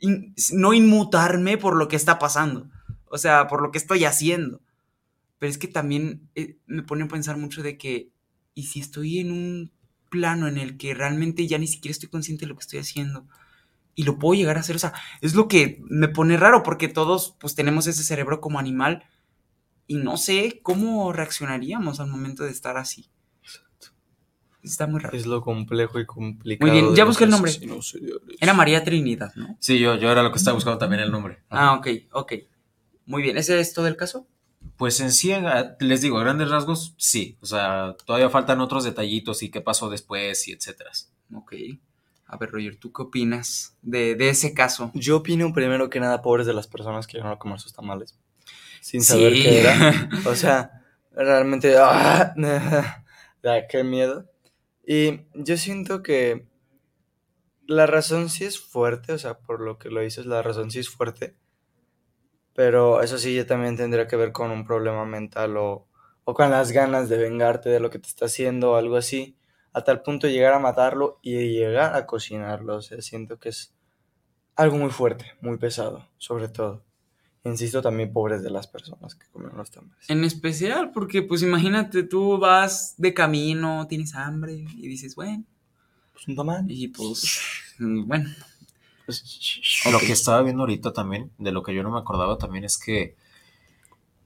[0.00, 2.70] in- no inmutarme por lo que está pasando.
[3.06, 4.60] O sea, por lo que estoy haciendo.
[5.38, 8.10] Pero es que también eh, me pone a pensar mucho de que,
[8.54, 9.72] ¿y si estoy en un
[10.12, 13.26] plano en el que realmente ya ni siquiera estoy consciente de lo que estoy haciendo?
[13.94, 16.88] Y lo puedo llegar a hacer, o sea, es lo que me pone raro porque
[16.88, 19.04] todos pues tenemos ese cerebro como animal
[19.86, 23.10] y no sé cómo reaccionaríamos al momento de estar así.
[24.62, 25.16] Está muy raro.
[25.16, 26.70] Es lo complejo y complicado.
[26.70, 27.52] Muy bien, ya busqué el nombre.
[28.40, 29.56] Era María Trinidad, ¿no?
[29.58, 31.42] Sí, yo, yo era lo que estaba buscando también el nombre.
[31.50, 32.32] Ah, ok, ok.
[33.06, 34.28] Muy bien, ¿ese es todo el caso?
[34.76, 35.32] Pues en sí,
[35.80, 37.38] les digo, a grandes rasgos, sí.
[37.40, 40.90] O sea, todavía faltan otros detallitos y qué pasó después y etcétera.
[41.34, 41.54] Ok.
[42.26, 44.90] A ver, Roger, ¿tú qué opinas de, de ese caso?
[44.94, 48.18] Yo opino primero que nada, pobres de las personas que llegaron a comer sus tamales.
[48.80, 49.12] Sin Sí.
[49.12, 50.10] saber qué era.
[50.26, 51.76] O sea, realmente.
[51.78, 52.34] ¡ah!
[53.42, 54.26] da, qué miedo.
[54.86, 56.46] Y yo siento que
[57.66, 60.80] la razón sí es fuerte, o sea, por lo que lo dices, la razón sí
[60.80, 61.36] es fuerte.
[62.54, 65.86] Pero eso sí, ya también tendría que ver con un problema mental o,
[66.24, 69.36] o con las ganas de vengarte de lo que te está haciendo o algo así.
[69.72, 72.76] A tal punto de llegar a matarlo y de llegar a cocinarlo.
[72.76, 73.72] O sea, siento que es
[74.54, 76.84] algo muy fuerte, muy pesado, sobre todo.
[77.44, 80.08] Insisto, también pobres de las personas que comen los tamales.
[80.10, 85.42] En especial, porque pues imagínate, tú vas de camino, tienes hambre y dices, bueno,
[86.12, 86.64] Pues un tamal.
[86.70, 87.40] y pues,
[87.80, 88.28] bueno,
[89.20, 92.64] Pues, Lo que estaba viendo ahorita también, de lo que yo no me acordaba también,
[92.64, 93.16] es que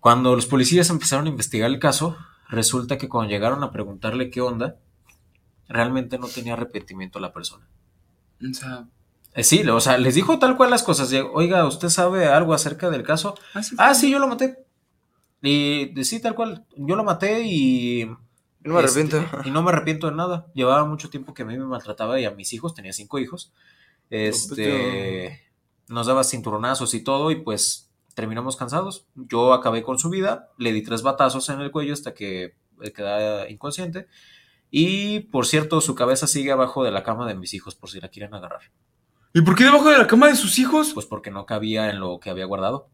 [0.00, 2.16] cuando los policías empezaron a investigar el caso,
[2.48, 4.76] resulta que cuando llegaron a preguntarle qué onda,
[5.68, 7.66] realmente no tenía arrepentimiento la persona.
[8.40, 8.86] o sea,
[9.34, 11.10] Eh, sí, o sea, les dijo tal cual las cosas.
[11.10, 13.34] de, Oiga, ¿usted sabe algo acerca del caso?
[13.78, 14.64] Ah, sí, yo lo maté.
[15.42, 16.64] Y sí, tal cual.
[16.76, 18.06] Yo lo maté y.
[18.06, 19.48] no me este, arrepiento.
[19.48, 20.46] y no me arrepiento de nada.
[20.54, 23.52] Llevaba mucho tiempo que a mí me maltrataba y a mis hijos, tenía cinco hijos.
[24.10, 25.42] Este.
[25.88, 29.06] Nos daba cinturonazos y todo, y pues terminamos cansados.
[29.14, 32.56] Yo acabé con su vida, le di tres batazos en el cuello hasta que
[32.94, 34.08] quedaba inconsciente.
[34.70, 38.00] Y por cierto, su cabeza sigue abajo de la cama de mis hijos, por si
[38.00, 38.62] la quieren agarrar.
[39.32, 40.92] ¿Y por qué debajo de la cama de sus hijos?
[40.94, 42.88] Pues porque no cabía en lo que había guardado.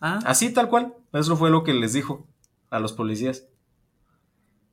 [0.00, 0.94] Ah, Así, tal cual.
[1.12, 2.26] Eso fue lo que les dijo
[2.70, 3.49] a los policías.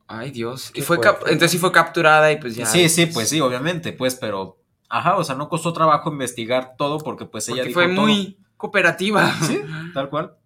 [0.08, 0.72] Ay Dios.
[0.72, 2.66] Qué Y fue cap- entonces sí fue capturada y pues ya.
[2.66, 4.62] sí, sí, pues sí, obviamente, pues, pero.
[4.90, 8.06] Ajá, o sea, no costó trabajo investigar todo porque pues ella Porque dijo fue todo.
[8.08, 9.32] muy cooperativa.
[9.44, 9.60] Sí,
[9.94, 10.38] tal cual.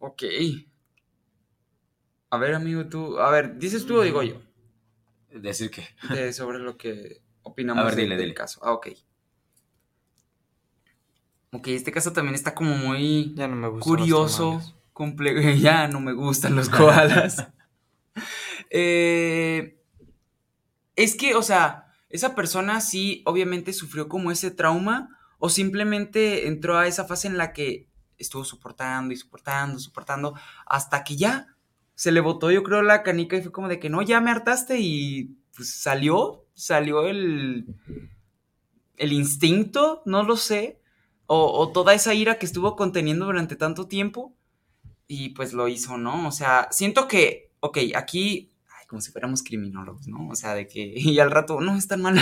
[0.00, 0.22] Ok.
[2.30, 3.18] A ver, amigo, tú.
[3.20, 4.40] A ver, ¿dices tú o digo yo?
[5.30, 5.70] Decir.
[6.10, 8.34] De- sobre lo que opinamos A ver, de- dile, del dile.
[8.34, 8.60] caso.
[8.64, 8.88] Ah, ok.
[11.52, 14.60] Ok, este caso también está como muy Ya no me curioso,
[14.92, 15.40] complejo.
[15.60, 17.46] Ya no me gustan los koalas.
[18.74, 19.78] Eh,
[20.96, 26.78] es que, o sea, esa persona sí, obviamente sufrió como ese trauma o simplemente entró
[26.78, 30.34] a esa fase en la que estuvo soportando y soportando, soportando,
[30.66, 31.56] hasta que ya
[31.94, 34.30] se le botó, yo creo, la canica y fue como de que no, ya me
[34.30, 37.66] hartaste y pues salió, salió el,
[38.96, 40.80] el instinto, no lo sé,
[41.26, 44.34] o, o toda esa ira que estuvo conteniendo durante tanto tiempo
[45.06, 46.28] y pues lo hizo, ¿no?
[46.28, 48.51] O sea, siento que, ok, aquí,
[48.92, 50.28] como si fuéramos criminólogos, ¿no?
[50.28, 52.18] O sea, de que, y al rato, no, es tan mal.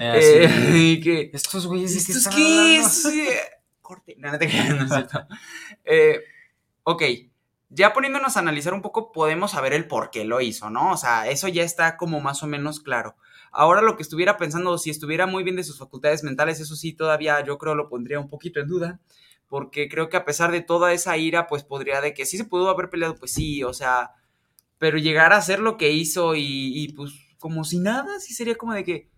[0.00, 3.04] Eh, así de- Eh, y que, Estos güeyes de ¿Esto qué es?
[3.06, 3.38] Eh,
[3.80, 4.16] Corte.
[4.18, 5.26] No, no te creas, no es cierto.
[5.84, 6.20] Eh,
[6.82, 7.02] ok.
[7.70, 10.90] ya poniéndonos a analizar un poco, podemos saber el por qué lo hizo, ¿no?
[10.92, 13.14] O sea, eso ya está como más o menos claro.
[13.52, 16.92] Ahora lo que estuviera pensando, si estuviera muy bien de sus facultades mentales, eso sí,
[16.94, 19.00] todavía yo creo lo pondría un poquito en duda,
[19.48, 22.44] porque creo que a pesar de toda esa ira, pues podría de que sí se
[22.46, 24.10] pudo haber peleado, pues sí, o sea,
[24.82, 28.74] pero llegar a hacer lo que hizo y, pues como si nada, sí sería como
[28.74, 29.12] de que...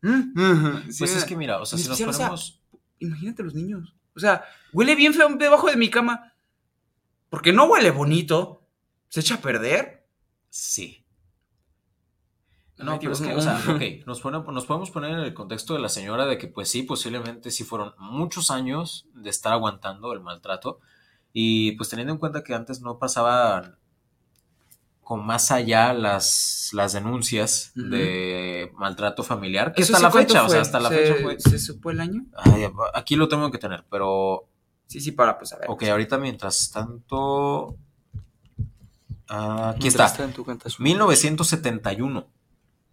[0.00, 2.62] pues es que mira, o sea, si nos ponemos...
[2.98, 3.94] imagínate los niños.
[4.16, 4.42] O sea,
[4.72, 6.32] huele bien feo debajo de mi cama.
[7.28, 8.66] Porque no huele bonito.
[9.10, 10.08] ¿Se echa a perder?
[10.48, 11.04] Sí.
[12.78, 15.80] No, pero es que, o sea, ok, nos, nos podemos poner en el contexto de
[15.80, 20.20] la señora de que, pues sí, posiblemente sí fueron muchos años de estar aguantando el
[20.20, 20.80] maltrato
[21.34, 23.76] y pues teniendo en cuenta que antes no pasaban
[25.02, 30.60] con más allá las, las denuncias de maltrato familiar, que hasta la fecha, o sea,
[30.60, 31.38] hasta la fecha fue...
[31.40, 32.24] ¿Se supo el año?
[32.94, 34.48] aquí lo tengo que tener, pero...
[34.86, 35.70] Sí, sí, para pues a ver.
[35.70, 37.76] Ok, ahorita mientras tanto...
[39.28, 40.12] aquí está.
[40.78, 42.26] 1971.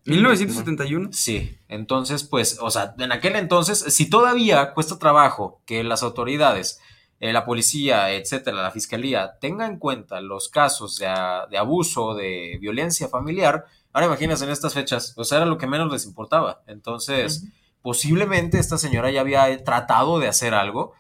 [0.05, 1.09] 1971.
[1.11, 6.79] Sí, entonces, pues, o sea, en aquel entonces, si todavía cuesta trabajo que las autoridades,
[7.19, 11.07] eh, la policía, etcétera, la fiscalía, tengan en cuenta los casos de,
[11.49, 15.67] de, abuso, de violencia familiar, ahora imagínense en estas fechas, o sea, era lo que
[15.67, 16.63] menos les importaba.
[16.65, 17.45] Entonces,
[17.81, 20.93] posiblemente esta señora ya había tratado de hacer algo,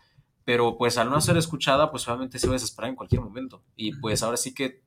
[0.43, 3.63] pero pues al no ser escuchada, pues obviamente se iba a desesperar en cualquier momento.
[3.75, 4.81] Y pues ahora sí que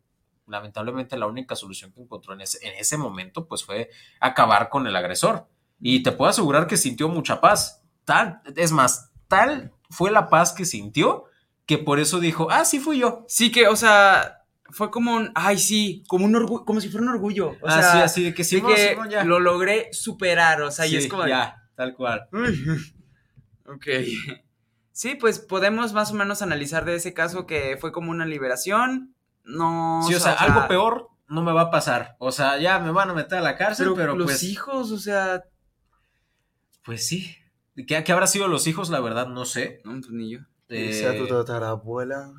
[0.46, 3.88] lamentablemente la única solución que encontró en ese, en ese momento pues fue
[4.20, 5.46] acabar con el agresor.
[5.80, 7.82] Y te puedo asegurar que sintió mucha paz.
[8.04, 11.26] Tal, es más, tal fue la paz que sintió
[11.66, 13.24] que por eso dijo, ah, sí fui yo.
[13.28, 17.04] Sí que, o sea, fue como un, ay, sí, como un orgullo, como si fuera
[17.06, 17.50] un orgullo.
[17.60, 20.96] O ah, sea, sí, así de que sí, que lo logré superar, o sea, y
[20.96, 21.26] es como...
[21.26, 22.28] Ya, tal cual.
[23.66, 23.86] ok.
[24.90, 29.14] Sí, pues podemos más o menos analizar de ese caso que fue como una liberación,
[29.44, 30.02] no.
[30.06, 32.16] Sí, o sea, algo peor no me va a pasar.
[32.18, 34.98] O sea, ya me van a meter a la cárcel, pero, los pues hijos, o
[34.98, 35.44] sea.
[36.84, 37.36] Pues sí.
[37.76, 38.90] ¿Qué, ¿Qué, habrá sido los hijos?
[38.90, 39.80] La verdad, no sé.
[39.84, 40.40] No, pues ni yo.
[40.68, 42.32] Eh, ¿Sea tu tatarabuela?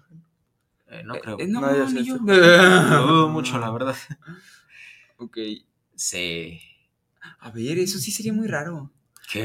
[0.88, 1.40] Eh, no creo.
[1.40, 2.16] Eh, no, no, ni yo.
[2.26, 3.96] Lo dudo mucho, la verdad.
[5.18, 5.38] Ok.
[5.96, 6.60] Sí.
[7.40, 8.92] A ver, eso sí sería muy raro.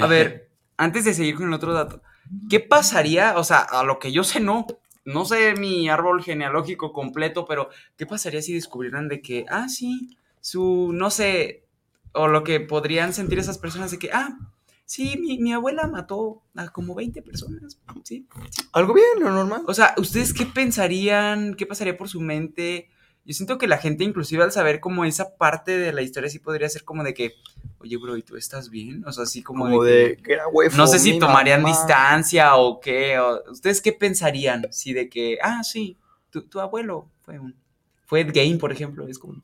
[0.00, 2.02] A ver, antes de seguir con el otro dato,
[2.50, 3.38] ¿qué pasaría?
[3.38, 4.66] O sea, a lo que yo sé, no
[5.08, 10.18] no sé mi árbol genealógico completo, pero ¿qué pasaría si descubrieran de que, ah, sí,
[10.42, 11.64] su, no sé,
[12.12, 14.36] o lo que podrían sentir esas personas de que, ah,
[14.88, 18.26] sí, mi, abuela mató a como 20 personas, sí,
[18.72, 19.62] Algo bien, lo normal.
[19.66, 21.54] O sea, ¿ustedes qué pensarían?
[21.54, 22.88] ¿Qué pasaría por su mente?
[23.26, 26.38] Yo siento que la gente, inclusive al saber como esa parte de la historia, sí
[26.38, 27.34] podría ser como de que,
[27.80, 29.04] oye, bro, ¿y tú estás bien?
[29.06, 33.20] O sea, así como, de, que, era No sé si tomarían distancia o qué.
[33.50, 34.66] ¿Ustedes qué pensarían?
[34.70, 35.98] Si de que, ah, sí,
[36.30, 37.54] tu, abuelo fue un.
[38.06, 39.06] Fue Ed Game, por ejemplo.
[39.06, 39.42] Es como.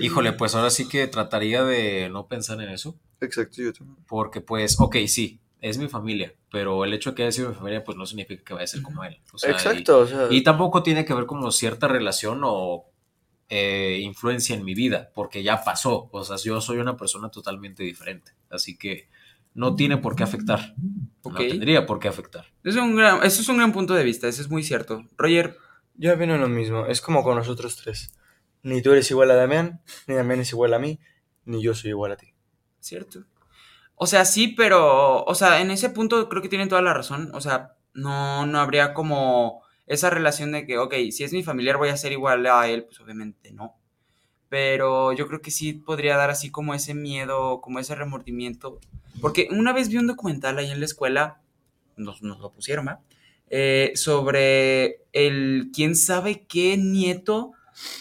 [0.00, 2.98] Híjole, pues ahora sí que trataría de no pensar en eso.
[3.20, 3.98] Exacto, yo también.
[4.06, 7.54] Porque, pues, ok, sí, es mi familia, pero el hecho de que haya sido mi
[7.54, 9.20] familia, pues no significa que vaya a ser como él.
[9.46, 10.06] Exacto.
[10.30, 12.86] Y, tampoco tiene que ver como cierta relación o
[13.48, 16.08] eh, influencia en mi vida, porque ya pasó.
[16.12, 18.32] O sea, yo soy una persona totalmente diferente.
[18.50, 19.08] Así que
[19.54, 20.74] no tiene por qué afectar.
[21.24, 22.46] No tendría por qué afectar.
[22.62, 25.04] Es un gran, eso es un gran punto de vista, eso es muy cierto.
[25.16, 25.56] Roger.
[25.98, 28.12] Yo opino lo mismo, es como con nosotros tres.
[28.62, 31.00] Ni tú eres igual a Damián, ni Damián es igual a mí,
[31.46, 32.35] ni yo soy igual a ti.
[32.86, 33.24] Cierto.
[33.96, 37.30] O sea, sí, pero, o sea, en ese punto creo que tienen toda la razón.
[37.34, 41.78] O sea, no, no habría como esa relación de que, ok, si es mi familiar
[41.78, 43.74] voy a ser igual a él, pues obviamente no.
[44.48, 48.78] Pero yo creo que sí podría dar así como ese miedo, como ese remordimiento.
[49.20, 51.40] Porque una vez vi un documental ahí en la escuela,
[51.96, 53.00] nos, nos lo pusieron, ¿va?
[53.50, 57.50] Eh, sobre el quién sabe qué nieto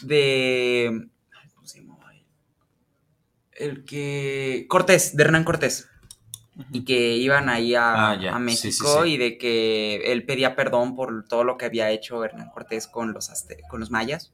[0.04, 1.10] de
[3.56, 4.66] el que.
[4.70, 5.88] Cortés, de Hernán Cortés.
[6.72, 11.44] Y que iban ahí a, ah, México y de que él pedía perdón por todo
[11.44, 13.30] lo que había hecho Hernán Cortés con los,
[13.70, 14.34] con los mayas.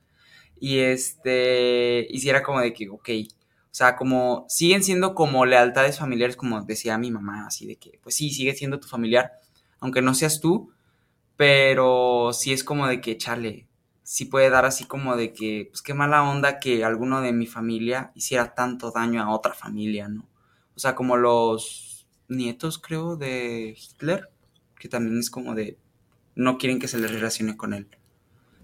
[0.60, 2.06] Y este.
[2.10, 3.10] Hiciera como de que, ok.
[3.72, 8.00] O sea, como siguen siendo como lealtades familiares, como decía mi mamá, así de que,
[8.04, 9.32] pues sí, sigue siendo tu familiar,
[9.80, 10.74] aunque no seas tú,
[11.38, 13.65] pero sí es como de que, chale,
[14.12, 17.48] sí puede dar así como de que, pues qué mala onda que alguno de mi
[17.48, 20.28] familia hiciera tanto daño a otra familia, ¿no?
[20.76, 24.30] O sea, como los nietos, creo, de Hitler,
[24.78, 25.78] que también es como de,
[26.36, 27.88] no quieren que se les relacione con él.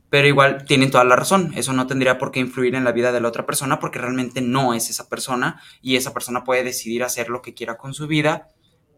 [0.10, 3.14] Pero igual tienen toda la razón, eso no tendría por qué influir en la vida
[3.14, 7.04] de la otra persona porque realmente no es esa persona y esa persona puede decidir
[7.04, 8.50] hacer lo que quiera con su vida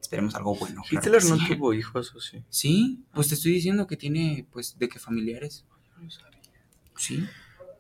[0.02, 0.82] esperemos algo bueno.
[0.90, 1.56] claro Hitler no sí.
[1.56, 2.44] tuvo hijos, ¿o sí?
[2.50, 5.68] Sí, pues te estoy diciendo que tiene, pues, de qué familiares.
[7.00, 7.26] Sí.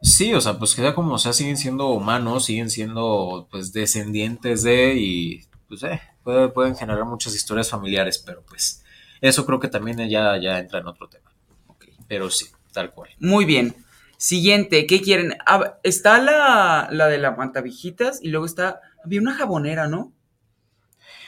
[0.02, 4.64] Sí, o sea, pues queda como, o sea, siguen siendo humanos, siguen siendo, pues, descendientes
[4.64, 8.84] de, y, pues, eh, puede- pueden generar muchas historias familiares, pero pues,
[9.22, 11.30] eso creo que también ya, ya entra en otro tema.
[11.68, 11.86] Ok.
[12.08, 13.10] Pero sí, tal cual.
[13.20, 13.76] Muy bien.
[14.18, 15.36] Siguiente, ¿qué quieren?
[15.46, 18.80] Ah, está la, la de la matavijitas y luego está.
[19.04, 20.12] Había una jabonera, ¿no?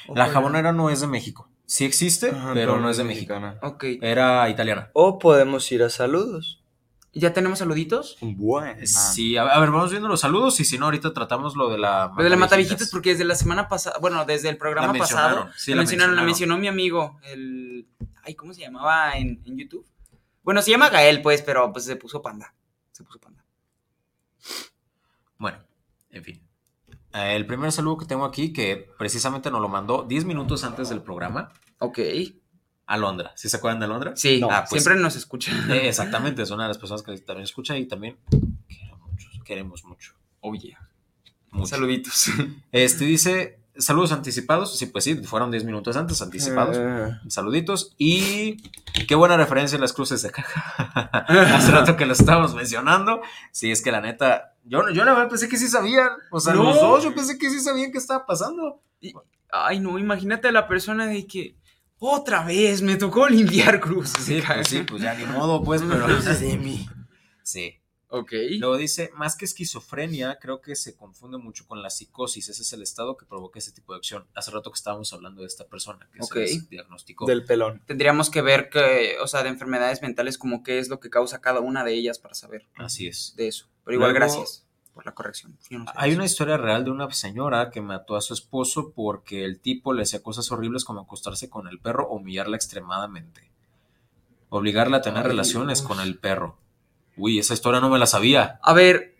[0.07, 1.49] ¿O La jabonera no es de México.
[1.65, 3.33] Sí existe, Ajá, pero no es de México.
[3.39, 3.59] mexicana.
[3.61, 3.83] Ok.
[4.01, 4.89] Era italiana.
[4.93, 6.60] O podemos ir a saludos.
[7.13, 8.17] ¿Ya tenemos saluditos?
[8.21, 8.79] Bueno.
[8.85, 11.77] Sí, a, a ver, vamos viendo los saludos y si no, ahorita tratamos lo de
[11.77, 12.11] la...
[12.15, 12.39] Lo de la matavijitas.
[12.39, 15.75] matavijitas, porque desde la semana pasada, bueno, desde el programa La mencionaron, pasado, sí, la
[15.75, 16.25] la mencionaron, la mencionaron.
[16.25, 17.87] mencionó mi amigo, el...
[18.23, 19.85] Ay, ¿cómo se llamaba en, en YouTube?
[20.43, 22.53] Bueno, se llama Gael, pues, pero pues se puso panda.
[22.91, 23.43] Se puso panda.
[25.37, 25.57] Bueno,
[26.11, 26.41] en fin.
[27.13, 30.89] Eh, el primer saludo que tengo aquí, que precisamente nos lo mandó 10 minutos antes
[30.89, 31.99] del programa, Ok.
[32.93, 33.31] Alondra.
[33.35, 34.13] ¿Sí se acuerdan de Alondra?
[34.15, 35.51] Sí, Ah, pues, siempre nos escucha.
[35.69, 38.17] eh, exactamente, es una de las personas que también escucha y también
[38.67, 39.29] queremos mucho.
[39.45, 40.13] Queremos mucho.
[40.41, 40.77] Oye,
[41.51, 41.67] mucho.
[41.67, 42.27] saluditos.
[42.71, 44.77] Este dice, saludos anticipados.
[44.77, 46.77] Sí, pues sí, fueron 10 minutos antes, anticipados.
[46.79, 47.93] Eh, Saluditos.
[47.97, 48.57] Y
[49.07, 50.61] qué buena referencia en las cruces de caja.
[51.55, 53.21] Hace rato que lo estábamos mencionando.
[53.51, 56.09] Sí, es que la neta, yo, yo la verdad pensé que sí sabían.
[56.31, 56.63] O sea, No.
[56.63, 58.81] los dos, yo pensé que sí sabían qué estaba pasando.
[59.53, 61.55] Ay, no, imagínate a la persona de que
[62.03, 64.23] otra vez me tocó limpiar cruces.
[64.25, 66.07] Sí, de pues sí, pues ya ni modo, pues, pero.
[66.39, 66.87] de mí.
[67.43, 67.77] Sí.
[68.13, 68.33] Ok.
[68.59, 72.49] Luego dice, más que esquizofrenia, creo que se confunde mucho con la psicosis.
[72.49, 74.27] Ese es el estado que provoca ese tipo de acción.
[74.35, 77.25] Hace rato que estábamos hablando de esta persona que se diagnosticó.
[77.25, 77.81] Del pelón.
[77.85, 81.39] Tendríamos que ver que, o sea, de enfermedades mentales, como qué es lo que causa
[81.39, 83.33] cada una de ellas para saber Así es.
[83.37, 83.67] de eso.
[83.85, 84.65] Pero igual, Luego- gracias
[85.01, 85.57] por la corrección.
[85.69, 86.17] Yo no sé Hay eso.
[86.17, 90.03] una historia real de una señora que mató a su esposo porque el tipo le
[90.03, 93.49] hacía cosas horribles como acostarse con el perro o humillarla extremadamente.
[94.49, 95.87] Obligarla a tener Ay, relaciones Dios.
[95.87, 96.59] con el perro.
[97.17, 98.59] Uy, esa historia no me la sabía.
[98.61, 99.15] A ver,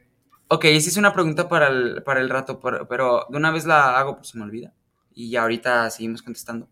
[0.50, 3.66] ok, esa es una pregunta para el, para el rato, pero, pero de una vez
[3.66, 4.74] la hago, pues se me olvida.
[5.14, 6.70] Y ya ahorita seguimos contestando.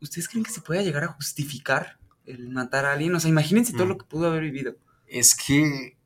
[0.00, 3.14] ¿Ustedes creen que se pueda llegar a justificar el matar a alguien?
[3.14, 3.88] O sea, imagínense todo Mm.
[3.88, 4.74] lo que pudo haber vivido.
[5.06, 5.96] Es que...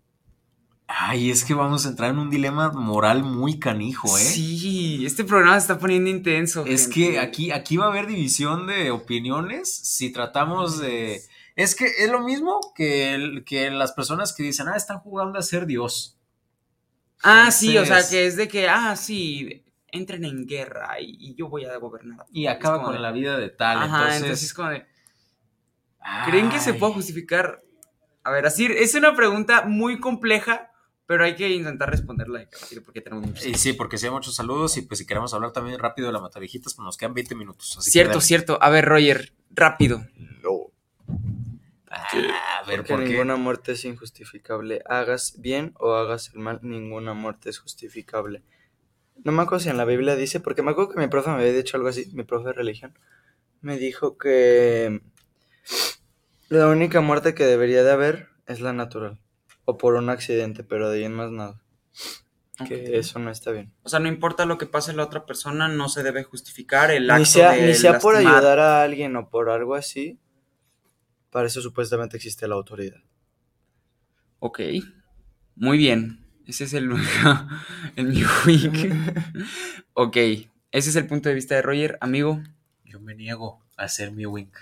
[0.95, 4.20] Ay, es que vamos a entrar en un dilema moral muy canijo, ¿eh?
[4.20, 6.64] Sí, este programa se está poniendo intenso.
[6.66, 7.12] Es gente.
[7.12, 11.22] que aquí, aquí va a haber división de opiniones si tratamos de...
[11.57, 15.38] Es que es lo mismo que, el- que las personas que dicen, ah, están jugando
[15.38, 16.18] a ser Dios.
[17.22, 21.34] Ah, sí, o sea, que es de que, ah, sí, entren en guerra y, y
[21.36, 22.26] yo voy a gobernar.
[22.32, 23.78] Y acaba con de- la vida de tal.
[23.78, 24.86] Ajá, entonces, entonces, es como de,
[26.26, 27.62] ¿creen que se puede justificar?
[28.24, 30.72] A ver, así, es una pregunta muy compleja,
[31.07, 32.48] pero hay que intentar responderla
[32.84, 33.46] porque tenemos muchos.
[33.46, 36.12] Y sí, porque sí hay muchos saludos y pues si queremos hablar también rápido de
[36.12, 37.76] la matavijitas, pues nos quedan 20 minutos.
[37.78, 38.59] así Cierto, cierto.
[38.62, 40.07] A ver, Roger, rápido.
[40.42, 40.70] No.
[41.90, 43.11] Ah, a ver, Porque ¿por qué?
[43.11, 44.82] ninguna muerte es injustificable.
[44.86, 48.42] Hagas bien o hagas el mal, ninguna muerte es justificable.
[49.24, 51.36] No me acuerdo si en la Biblia dice, porque me acuerdo que mi profe me
[51.36, 52.98] había dicho algo así, mi profe de religión,
[53.61, 55.03] me dijo que
[56.48, 59.18] la única muerte que debería de haber es la natural,
[59.73, 61.61] o por un accidente, pero de ahí en más nada,
[62.66, 63.73] que eso no está bien.
[63.83, 66.91] O sea, no importa lo que pase a la otra persona, no se debe justificar
[66.91, 70.18] el Ni acto sea, de ni sea por ayudar a alguien o por algo así,
[71.31, 73.01] para eso supuestamente existe la autoridad.
[74.39, 74.61] Ok,
[75.57, 76.27] muy bien.
[76.47, 76.91] Ese es el,
[77.97, 78.93] el mi wink.
[79.95, 81.99] ok, ese es el punto de vista de Roger.
[82.01, 82.43] Amigo,
[82.85, 84.55] Yo me niego a hacer mi wink.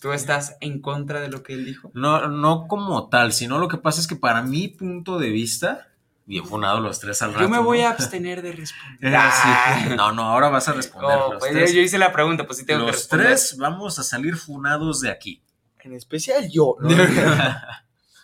[0.00, 1.90] ¿Tú estás en contra de lo que él dijo?
[1.94, 5.88] No, no como tal, sino lo que pasa es que para mi punto de vista,
[6.24, 7.44] bien funado los tres al rato.
[7.44, 7.86] Yo me voy ¿no?
[7.86, 9.14] a abstener de responder.
[9.14, 9.18] Eh,
[9.88, 9.94] sí.
[9.96, 11.18] No, no, ahora vas a responder.
[11.18, 13.26] Oh, los pues tres, yo hice la pregunta, pues sí tengo que los responder.
[13.28, 15.42] tres vamos a salir funados de aquí.
[15.80, 16.76] En especial yo.
[16.80, 16.88] ¿no?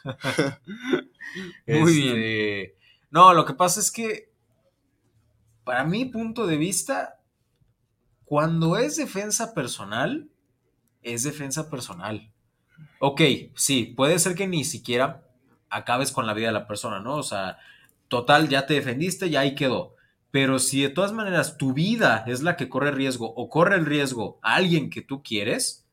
[1.67, 2.77] Muy Este,
[3.11, 4.33] No, lo que pasa es que,
[5.65, 7.21] para mi punto de vista,
[8.25, 10.29] cuando es defensa personal,
[11.03, 12.31] es defensa personal.
[13.01, 13.21] Ok,
[13.57, 15.25] sí, puede ser que ni siquiera
[15.71, 17.17] acabes con la vida de la persona, ¿no?
[17.17, 17.59] O sea,
[18.09, 19.97] total, ya te defendiste, ya ahí quedó.
[20.31, 23.87] Pero si de todas maneras tu vida es la que corre riesgo o corre el
[23.87, 25.87] riesgo a alguien que tú quieres,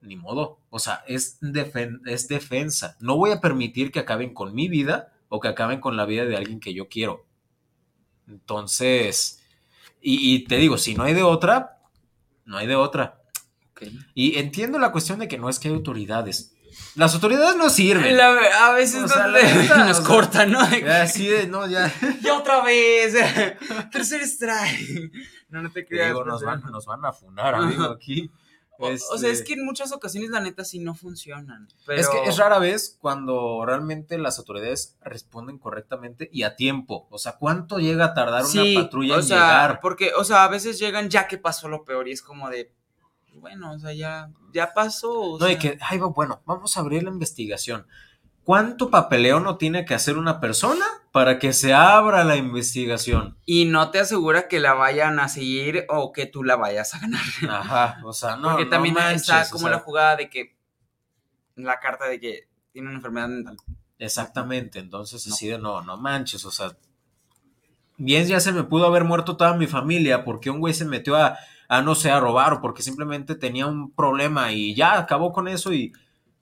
[0.00, 0.58] ni modo.
[0.70, 2.96] O sea, es, defen- es defensa.
[3.00, 6.24] No voy a permitir que acaben con mi vida o que acaben con la vida
[6.24, 7.24] de alguien que yo quiero.
[8.28, 9.42] Entonces,
[10.02, 11.80] y, y te digo, si no hay de otra,
[12.46, 13.21] no hay de otra.
[13.88, 13.92] Ok.
[14.14, 16.52] Y entiendo la cuestión de que no es que hay autoridades.
[16.94, 18.16] Las autoridades no sirven.
[18.16, 20.70] La- a veces O sea, no- la neta, nos o sea, cortan, ¿no?
[20.78, 21.92] Ya, Así de, no, ya.
[22.22, 23.14] Ya otra vez.
[23.90, 25.12] Tercer strike.
[25.50, 26.08] No, no te creas.
[26.08, 28.30] digo, nos van, nos van a funar, amigo, aquí.
[28.78, 31.68] O, o sea, Este, es que en muchas ocasiones la neta sí no funcionan.
[31.86, 32.00] Pero...
[32.00, 37.06] Es que es rara vez cuando realmente las autoridades responden correctamente y a tiempo.
[37.10, 39.80] O sea, ¿cuánto llega a tardar Sí, una patrulla o en sea, llegar?
[39.80, 42.72] porque, o sea, a veces llegan ya que pasó lo peor y es como de,
[43.42, 45.32] bueno, o sea, ya, ya pasó.
[45.32, 47.86] o No, y sea, que, ay, bueno, vamos a abrir la investigación.
[48.44, 53.36] ¿Cuánto papeleo no tiene que hacer una persona para que se abra la investigación?
[53.44, 57.00] Y no te asegura que la vayan a seguir o que tú la vayas a
[57.00, 57.20] ganar.
[57.48, 58.50] Ajá, o sea, no.
[58.50, 60.56] Porque no también manches, está o como sea, la jugada de que,
[61.56, 63.56] la carta de que tiene una enfermedad mental.
[63.98, 65.34] Exactamente, entonces No.
[65.34, 66.76] así de no, no manches, o sea,
[67.96, 71.16] bien ya se me pudo haber muerto toda mi familia porque un güey se metió
[71.16, 71.38] a,
[71.76, 75.48] a no sé, a robar o porque simplemente tenía un problema y ya acabó con
[75.48, 75.92] eso y,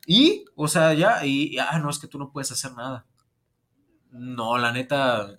[0.07, 3.07] y, o sea, ya, y, ah, no, es que tú no puedes hacer nada.
[4.11, 5.39] No, la neta,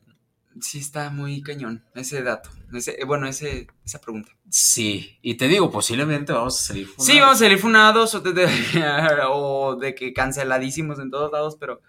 [0.59, 2.49] Sí está muy cañón ese dato.
[2.73, 4.31] Ese, bueno, ese, esa pregunta.
[4.49, 6.87] sí, y te digo, posiblemente vamos a salir.
[6.87, 7.21] Sí, funados.
[7.21, 8.47] vamos a salir funados o de,
[9.29, 11.81] o de que canceladísimos en todos lados, pero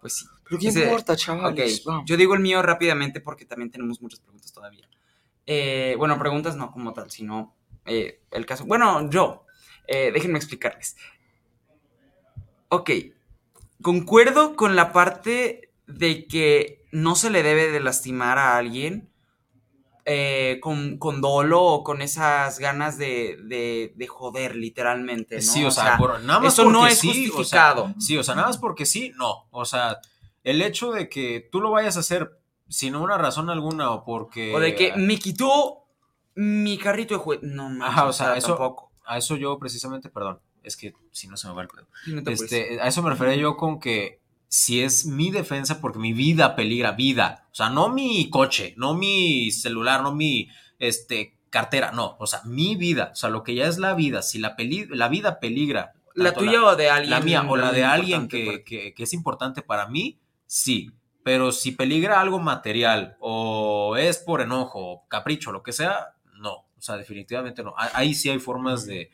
[0.00, 0.26] pues sí.
[0.44, 1.84] Pero ¿qué Ese- importa, chavales?
[1.84, 2.04] Vamos.
[2.06, 4.88] yo digo el mío rápidamente porque también tenemos muchas preguntas todavía.
[5.46, 7.54] Eh, bueno, preguntas no como tal, sino
[7.86, 8.64] eh, el caso.
[8.64, 9.44] Bueno, yo,
[9.88, 10.96] eh, déjenme explicarles.
[12.68, 12.90] Ok,
[13.82, 19.08] concuerdo con la parte de que no se le debe de lastimar a alguien
[20.04, 25.36] eh, con, con dolo o con esas ganas de, de- de joder, literalmente.
[25.36, 25.42] ¿no?
[25.42, 27.12] Sí, o sea, por- nada más eso no es sí, o
[27.44, 27.94] sea, justificado.
[28.00, 29.46] sí, o sea, nada más porque sí, no.
[29.50, 29.98] O sea,
[30.42, 32.38] el hecho de que tú lo vayas a hacer
[32.72, 34.54] sin una razón alguna o porque.
[34.54, 35.84] O de que me quitó
[36.34, 37.46] mi carrito de juguete.
[37.46, 38.90] No, manches, Ajá, o sea, eso- tampoco.
[39.04, 41.68] A eso yo precisamente, perdón, es que si no se me va el.
[42.04, 42.22] Sí, no.
[42.30, 46.54] Este, a eso me refería yo con que si es mi defensa porque mi vida
[46.56, 47.46] peligra, vida.
[47.52, 50.48] O sea, no mi coche, no mi celular, no mi
[50.78, 52.16] este, cartera, no.
[52.20, 53.10] O sea, mi vida.
[53.12, 54.22] O sea, lo que ya es la vida.
[54.22, 55.92] Si la, peli- la vida peligra.
[56.14, 57.10] ¿La tuya o de alguien?
[57.10, 60.90] la mía o la de alguien que- que es importante para mí, sí.
[61.24, 66.52] Pero si peligra algo material o es por enojo, capricho, lo que sea, no.
[66.54, 67.74] O sea, definitivamente no.
[67.78, 69.10] Ah- Ahí sí hay formas de,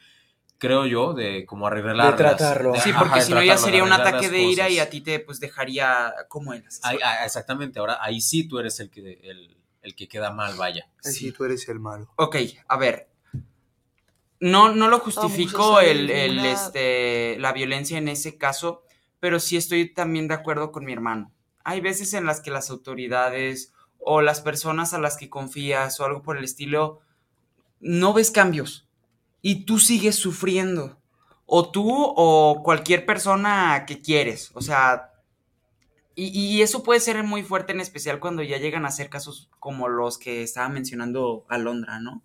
[0.56, 2.12] creo yo, de como arreglar.
[2.12, 2.74] De tratarlo.
[2.76, 5.38] Sí, porque si no ya sería un ataque de ira y a ti te pues
[5.38, 6.80] dejaría como eras.
[6.82, 10.54] Ahí- ah, exactamente, ahora ahí sí tú eres el que, el, el que queda mal,
[10.56, 10.88] vaya.
[11.04, 12.08] Ay, sí, tú eres el malo.
[12.16, 12.36] Ok,
[12.68, 13.08] a ver.
[14.40, 18.84] No, no lo justifico el, el, una- este, la violencia en ese caso,
[19.20, 21.32] pero sí estoy también de acuerdo con mi hermano.
[21.68, 26.06] Hay veces en las que las autoridades o las personas a las que confías o
[26.06, 27.00] algo por el estilo,
[27.78, 28.88] no ves cambios
[29.42, 30.98] y tú sigues sufriendo.
[31.44, 34.50] O tú o cualquier persona que quieres.
[34.54, 35.12] O sea,
[36.14, 39.88] y, eso puede ser muy fuerte en especial cuando ya llegan a ser casos como
[39.88, 42.22] los que estaba mencionando Alondra, ¿no?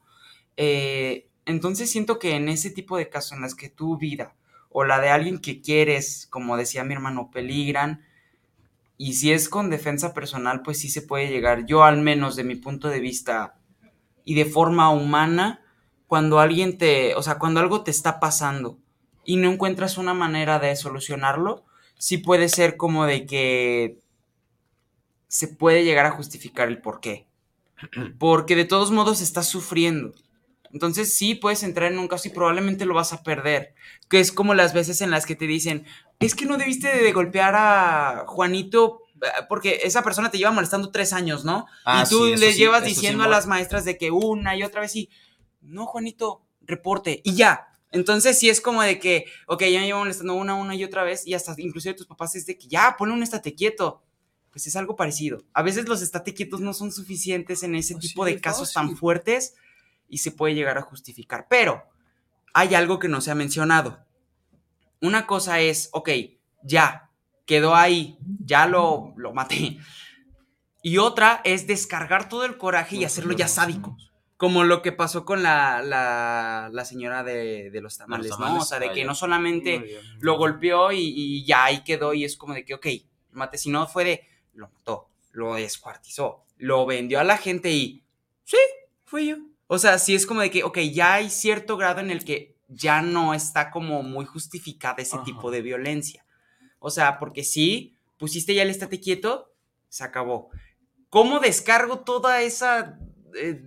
[0.55, 4.37] Eh, entonces siento que en ese tipo de casos en las que tu vida
[4.69, 8.05] o la de alguien que quieres, como decía mi hermano, peligran,
[8.97, 12.43] y si es con defensa personal, pues sí se puede llegar, yo al menos de
[12.43, 13.55] mi punto de vista
[14.23, 15.61] y de forma humana,
[16.07, 18.77] cuando alguien te, o sea, cuando algo te está pasando
[19.25, 21.65] y no encuentras una manera de solucionarlo,
[21.97, 23.99] sí puede ser como de que
[25.27, 27.27] se puede llegar a justificar el por qué.
[28.19, 30.13] Porque de todos modos estás sufriendo.
[30.73, 33.75] Entonces sí puedes entrar en un caso y probablemente lo vas a perder.
[34.09, 35.85] Que es como las veces en las que te dicen,
[36.19, 40.89] es que no debiste de golpear a Juanito eh, porque esa persona te lleva molestando
[40.89, 41.67] tres años, ¿no?
[41.85, 44.55] Ah, y tú sí, le sí, llevas sí diciendo a las maestras de que una
[44.57, 45.09] y otra vez y,
[45.61, 47.67] no, Juanito, reporte, y ya.
[47.91, 51.03] Entonces sí es como de que, ok, ya me llevo molestando una, una y otra
[51.03, 54.01] vez, y hasta inclusive tus papás es de que ya, ponle un estate quieto.
[54.49, 55.43] Pues es algo parecido.
[55.53, 58.71] A veces los estate quietos no son suficientes en ese Así tipo de de casos
[58.71, 59.55] tan fuertes
[60.13, 61.47] y se puede llegar a justificar.
[61.49, 61.83] Pero
[62.53, 64.05] hay algo que no se ha mencionado.
[65.01, 66.09] Una cosa es, ok,
[66.61, 67.09] ya,
[67.47, 69.79] quedó ahí, ya lo, lo maté.
[70.83, 73.97] Y otra es descargar todo el coraje y hacerlo ya sádico.
[74.37, 78.37] Como lo que pasó con la, la, la señora de, de los tamales, ¿no?
[78.37, 82.23] tamales, O sea, de que no solamente lo golpeó y, y ya ahí quedó y
[82.23, 82.85] es como de que, ok,
[83.31, 83.57] lo maté.
[83.57, 88.03] Si no fue de, lo mató, lo descuartizó, lo vendió a la gente y,
[88.43, 88.57] sí,
[89.05, 89.37] fui yo.
[89.67, 92.55] O sea, sí es como de que, ok, ya hay cierto grado en el que
[92.67, 95.25] ya no está como muy justificada ese Ajá.
[95.25, 96.25] tipo de violencia.
[96.79, 99.53] O sea, porque sí, pusiste ya el estate quieto,
[99.89, 100.49] se acabó.
[101.09, 102.99] ¿Cómo descargo toda esa...
[103.35, 103.63] eh,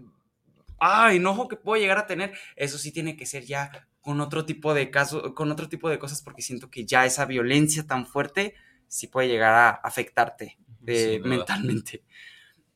[0.78, 4.44] ah, enojo que puedo llegar a tener, eso sí tiene que ser ya con otro
[4.44, 8.06] tipo de casos, con otro tipo de cosas, porque siento que ya esa violencia tan
[8.06, 8.54] fuerte
[8.86, 12.04] sí puede llegar a afectarte eh, mentalmente.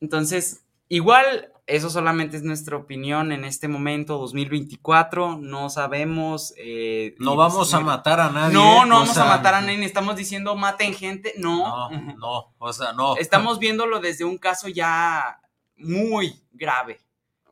[0.01, 6.53] Entonces, igual, eso solamente es nuestra opinión en este momento, 2024, no sabemos.
[6.57, 8.53] eh, No vamos pues, a muy- matar a nadie.
[8.53, 11.89] No, no vamos sea, a matar a nadie, estamos diciendo maten gente, no.
[11.89, 13.15] No, no, o sea, no.
[13.17, 15.39] Estamos viéndolo desde un caso ya
[15.77, 16.99] muy grave,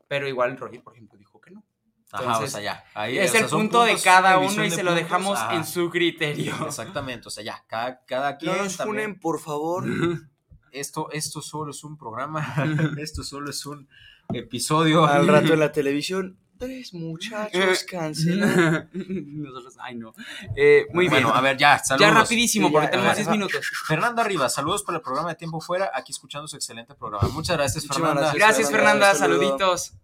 [0.08, 1.64] pero igual Roger, por ejemplo, dijo que no.
[2.12, 2.84] Ajá, entonces, o sea, ya.
[2.94, 5.54] Ahí, es o sea, el punto de cada uno y se lo dejamos ajá.
[5.54, 6.54] en su criterio.
[6.66, 9.84] Exactamente, o sea, ya, cada, cada quien No nos también- funen, por favor.
[10.72, 12.46] Esto, esto solo es un programa,
[12.98, 13.88] esto solo es un
[14.34, 15.04] episodio.
[15.06, 18.84] Al rato en la televisión, tres muchachos cancelados.
[18.92, 20.12] Nosotros, ay no.
[20.56, 21.38] Eh, muy bueno, bien.
[21.38, 22.08] a ver, ya, saludos.
[22.08, 23.32] ya rapidísimo, Sí, porque tenemos a ver, 10 va.
[23.32, 23.60] minutos.
[23.86, 27.28] Fernanda Rivas, saludos por el programa de Tiempo Fuera, aquí escuchando su excelente programa.
[27.28, 28.20] Muchas gracias, Fernanda.
[28.20, 28.34] gracias.
[28.36, 29.94] Gracias, Fernanda, saluditos.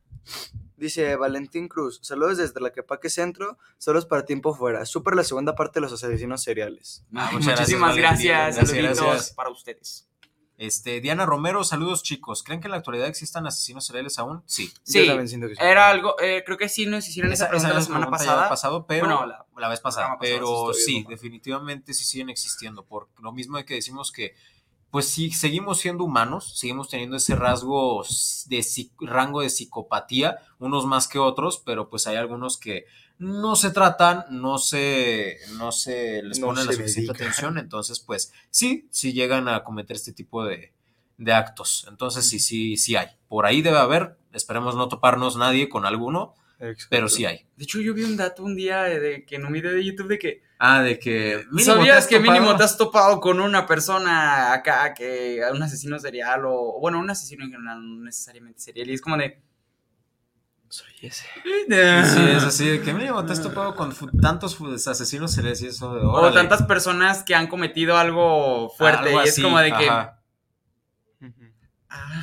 [0.79, 4.85] Dice Valentín Cruz, saludos desde la Quepaque Centro, solos para tiempo fuera.
[4.85, 7.03] Súper la segunda parte de los asesinos seriales.
[7.15, 9.31] Ah, muchas Muchísimas gracias, Gracias, saluditos gracias.
[9.35, 10.07] para ustedes.
[10.59, 12.43] Este, Diana Romero, saludos chicos.
[12.43, 14.43] ¿Creen que en la actualidad existan asesinos seriales aún?
[14.47, 14.73] Sí.
[14.83, 15.61] Sí, Yo también siento que sí.
[15.63, 18.49] Era algo, eh, creo que sí nos hicieron esa, pregunta la semana pregunta pasada.
[18.49, 21.07] pasado, pero Bueno, la, la- vez pasada, pero sí, estoy sí, bien.
[21.09, 24.35] definitivamente sí siguen existiendo, por lo mismo de que decimos que
[24.91, 28.03] pues sí, seguimos siendo humanos, seguimos teniendo ese rasgo
[28.47, 28.65] de
[29.01, 32.87] rango de psicopatía, unos más que otros, pero pues hay algunos que
[33.19, 38.33] no se tratan, no se, no se les No pone la suficiente atención, entonces pues
[38.51, 40.73] sí, sí llegan a cometer este tipo de,
[41.19, 45.69] de actos, entonces sí, sí, sí hay, por ahí debe haber, esperemos no toparnos nadie
[45.69, 46.87] con alguno, Exacto.
[46.91, 47.47] pero sí hay.
[47.57, 49.85] De hecho, yo vi un dato un día de, de que en un video de
[49.85, 51.45] YouTube de que Ah, de que.
[51.59, 56.79] ¿Sabías que mínimo te has topado con una persona acá que un asesino serial o
[56.81, 59.43] bueno, un asesino en general, no necesariamente serial y es como de
[60.69, 61.27] Soy ese.
[61.45, 65.95] Sí, es así, de que mínimo te has topado con tantos asesinos seriales y eso
[65.95, 69.69] de o tantas personas que han cometido algo fuerte Algo y es así, como de
[69.69, 70.21] que ajá.
[71.89, 72.23] Ah.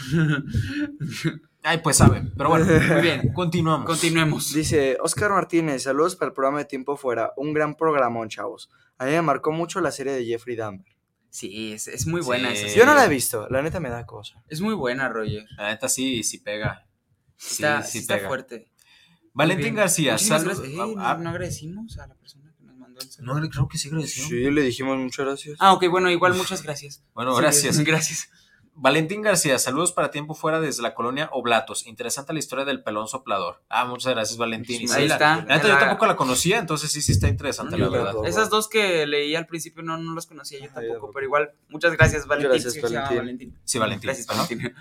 [1.63, 2.23] Ay, pues sabe.
[2.37, 3.31] Pero bueno, Muy bien.
[3.33, 3.85] continuamos.
[3.87, 4.53] Continuemos.
[4.53, 7.31] Dice Oscar Martínez, saludos para el programa de Tiempo Fuera.
[7.37, 8.69] Un gran programón, chavos.
[8.97, 10.85] A mí me marcó mucho la serie de Jeffrey Dahmer.
[11.29, 12.55] Sí, es, es muy buena Sí.
[12.57, 12.85] esa Yo serie.
[12.85, 14.43] no la he visto, la neta me da cosa.
[14.49, 15.45] Es muy buena, Roger.
[15.57, 16.85] La neta sí, sí pega.
[17.37, 18.27] Está, sí está pega.
[18.27, 18.67] fuerte.
[19.33, 19.75] Valentín.
[19.75, 20.59] García, saludos.
[20.59, 20.77] gracias.
[20.77, 23.49] Eh, Ah, no, no agradecimos a la persona que nos mandó el no, saludo.
[23.49, 24.25] creo que sí agradeció.
[24.25, 25.57] Sí, le dijimos muchas gracias.
[25.59, 27.03] Ah, ok, bueno, igual muchas gracias.
[27.13, 27.79] Bueno, Sí, gracias.
[27.79, 28.29] Gracias.
[28.75, 31.85] Valentín García, saludos para tiempo fuera desde la colonia Oblatos.
[31.85, 33.61] Interesante la historia del pelón soplador.
[33.69, 34.87] Ah, muchas gracias, Valentín.
[34.87, 35.35] Sí, Ahí la- está.
[35.45, 38.25] La neta yo tampoco la conocía, entonces sí, sí está interesante, No, la verdad.
[38.25, 41.93] Esas dos que leí al principio no, no las conocía yo tampoco, pero igual, muchas
[41.93, 42.61] gracias, Valentín.
[42.63, 43.55] Gracias, Valentín.
[43.63, 44.07] Sí, Valentín.
[44.07, 44.25] Gracias.
[44.25, 44.73] Valentín.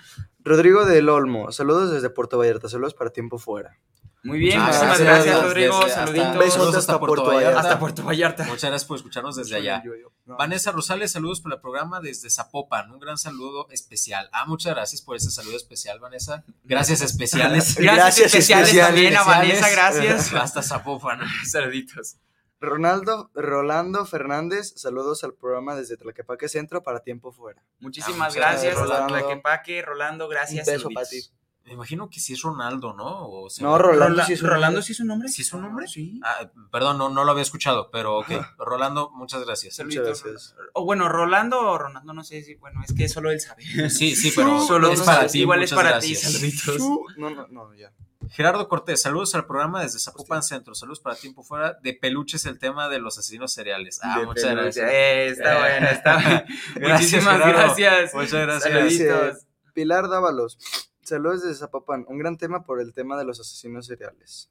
[0.45, 3.79] Rodrigo del Olmo, saludos desde Puerto Vallarta, saludos para Tiempo Fuera.
[4.25, 5.81] Muy bien, muchísimas gracias, Rodrigo.
[5.81, 6.39] desde- Saluditos.
[6.39, 7.59] Besos saludos hasta Puerto Vallarta.
[7.61, 8.45] Hasta Puerto Vallarta.
[8.45, 9.83] Muchas gracias por escucharnos desde allá.
[9.85, 10.13] Yo, yo.
[10.27, 10.37] No.
[10.37, 12.93] Vanessa Rosales, saludos por el programa desde Zapopan.
[12.93, 14.29] Un gran saludo especial.
[14.33, 16.45] Ah, muchas gracias por ese saludo especial, Vanessa.
[16.63, 17.75] Gracias especiales.
[17.77, 20.33] Gracias, Gracias especiales, especiales, también a Vanessa, gracias.
[20.35, 21.19] Hasta Zapopan.
[21.45, 22.15] Saluditos.
[22.63, 27.63] Ronaldo, Rolando Fernández, saludos al programa desde Tlaquepaque Centro para Tiempo Fuera.
[27.81, 29.09] Muchísimas gracias, gracias, Rolando.
[29.09, 30.67] Tlaquepaque, Rolando, gracias.
[30.69, 31.21] Un beso para ti.
[31.65, 33.29] Me imagino que sí es Ronaldo, ¿no?
[33.29, 34.83] O sea, No, Rolando Rola- sí es un Rolando nombre.
[34.83, 35.29] sí es un nombre.
[35.29, 35.87] ¿Sí es un nombre?
[35.87, 36.21] Sí.
[36.25, 38.31] Ah, perdón, no, no lo había escuchado, pero ok.
[38.59, 39.79] Rolando, muchas gracias.
[39.85, 40.57] Muchas gracias.
[40.73, 43.63] O bueno, Rolando o Ronaldo, no sé si, bueno, es que solo él sabe.
[43.91, 45.41] Sí, sí, pero Solo es para ti.
[45.41, 46.79] igual es para ti, saluditos.
[47.17, 47.93] No, no, no, ya.
[48.31, 50.75] Gerardo Cortés, saludos al programa desde Zapopan Centro.
[50.75, 51.75] Saludos para Tiempo Fuera.
[51.83, 54.01] De peluches el tema de los asesinos seriales.
[54.03, 54.81] Ah, De muchas peluche.
[54.81, 54.91] gracias.
[54.91, 56.43] Eh, está bueno, está bueno.
[56.95, 57.53] Muchísimas Gerardo.
[57.53, 58.15] gracias.
[58.15, 58.73] Muchas gracias.
[58.73, 59.47] Saluditos.
[59.75, 60.59] Pilar Dávalos,
[61.03, 64.51] saludos desde Zapopan, un gran tema por el tema de los asesinos seriales.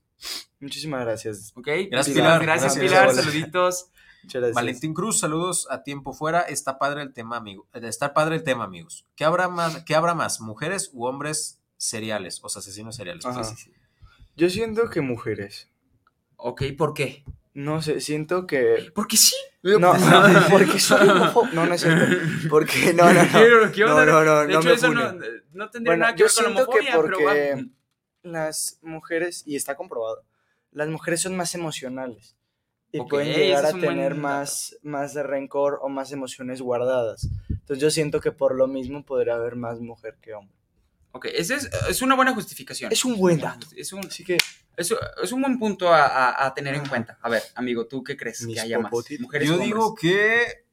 [0.60, 1.52] Muchísimas gracias.
[1.56, 2.42] Ok, Gracias, muchísimas Pilar.
[2.42, 3.14] Gracias, Gracias, Pilar.
[3.14, 3.86] Saluditos.
[4.24, 4.56] Muchas gracias.
[4.56, 6.42] Valentín Cruz, saludos a tiempo fuera.
[6.42, 7.68] Está padre el tema, amigo.
[7.74, 9.06] eh, Está padre el tema, amigos.
[9.16, 13.26] ¿Qué habrá más, qué habrá más mujeres u hombres seriales, o sea, asesinos seriales?
[13.26, 13.42] Ajá.
[14.36, 15.70] Yo siento que mujeres.
[16.38, 17.24] Ok, ¿por qué?
[17.54, 18.92] No sé, siento que.
[18.96, 19.36] Porque sí.
[19.64, 19.94] No, no,
[20.50, 21.06] porque soy
[21.54, 22.16] No, no es cierto.
[22.50, 23.40] Porque no, no, no.
[23.88, 25.14] No, no, no, de no hecho, me eso no,
[25.52, 27.62] no tendría Bueno, nada que ver con que homofobia, pero porque va.
[28.24, 30.24] las mujeres, y está comprobado,
[30.72, 32.38] las mujeres son más emocionales.
[32.94, 34.22] Y Ok, pueden llegar a buen tener dato.
[34.22, 37.30] más, más de rencor o más emociones guardadas.
[37.50, 40.58] Entonces yo siento que por lo mismo podría haber más mujer que hombre.
[41.14, 42.92] Ok, ese es, es una buena justificación.
[42.92, 43.68] Es un buen dato.
[43.76, 44.38] Es un, Así que
[44.78, 44.94] es,
[45.24, 47.18] es un buen punto a, a- a tener en cuenta.
[47.22, 48.92] A ver, amigo, ¿tú qué crees Mis que haya más?
[49.20, 50.66] ¿Mujeres Yo digo que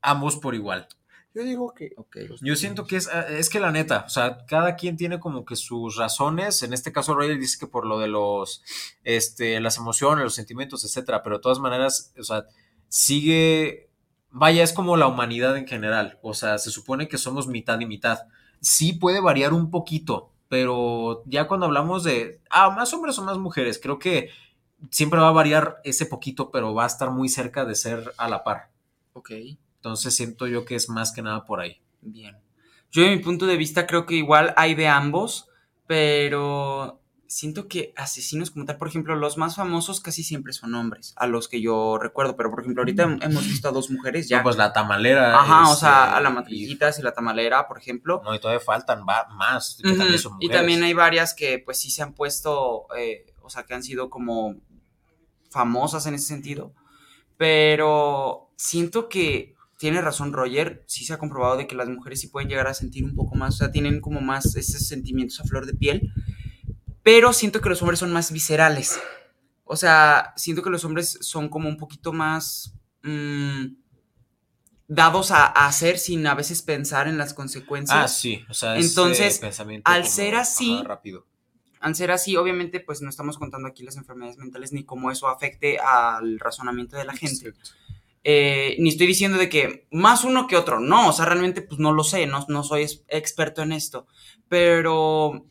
[0.00, 0.88] ambos por igual.
[1.34, 1.92] Yo digo que.
[1.96, 2.16] Ok.
[2.42, 5.44] Yo siento que es, eh, es que la neta, o sea, cada quien tiene como
[5.46, 6.62] que sus razones.
[6.62, 8.62] En este caso, Roger dice que por lo de los,
[9.04, 11.22] este, las emociones, los sentimientos, etcétera.
[11.22, 12.44] Pero de todas maneras, o sea,
[12.88, 13.88] sigue,
[14.30, 16.18] vaya, es como la humanidad en general.
[16.22, 18.20] O sea, se supone que somos mitad y mitad.
[18.62, 23.36] Sí puede variar un poquito, pero ya cuando hablamos de, ah, más hombres o más
[23.36, 24.30] mujeres, creo que
[24.90, 28.28] siempre va a variar ese poquito, pero va a estar muy cerca de ser a
[28.28, 28.70] la par.
[29.12, 29.30] Ok.
[29.76, 31.80] Entonces siento yo que es más que nada por ahí.
[32.00, 32.36] Bien.
[32.90, 35.48] Yo, de mi punto de vista, creo que igual hay de ambos,
[35.86, 37.01] pero
[37.32, 41.26] siento que asesinos como tal, por ejemplo, los más famosos casi siempre son hombres, a
[41.26, 44.38] los que yo recuerdo, pero por ejemplo, ahorita hem- hemos visto a dos mujeres ya.
[44.38, 45.40] No, pues la tamalera.
[45.40, 48.20] Ajá, o este, sea, a la matricitas y la tamalera, por ejemplo.
[48.24, 51.58] No, y todavía faltan va- más, que Ujú, también son Y también hay varias que
[51.58, 54.56] pues sí se han puesto, eh, o sea, que han sido como
[55.50, 56.72] famosas en ese sentido.
[57.36, 62.28] Pero siento que tiene razón Roger, sí se ha comprobado de que las mujeres sí
[62.28, 65.44] pueden llegar a sentir un poco más, o sea, tienen como más esos sentimientos a
[65.44, 66.12] flor de piel.
[67.02, 68.98] Pero siento que los hombres son más viscerales.
[69.64, 72.74] O sea, siento que los hombres son como un poquito más...
[73.02, 73.66] mm,
[74.88, 77.98] dados a, a hacer sin a veces pensar en las consecuencias.
[77.98, 81.26] Ah, sí, o sea, Entonces, pensamiento al como, ser así, ajá, rápido.
[81.80, 85.28] al ser así, obviamente, pues no estamos contando aquí las enfermedades mentales ni cómo eso
[85.28, 87.54] afecte al razonamiento de la gente.
[88.24, 91.80] Eh, ni estoy diciendo de que más uno que otro, no, o sea, realmente pues
[91.80, 94.06] no lo sé, no, no soy experto en esto,
[94.48, 95.46] pero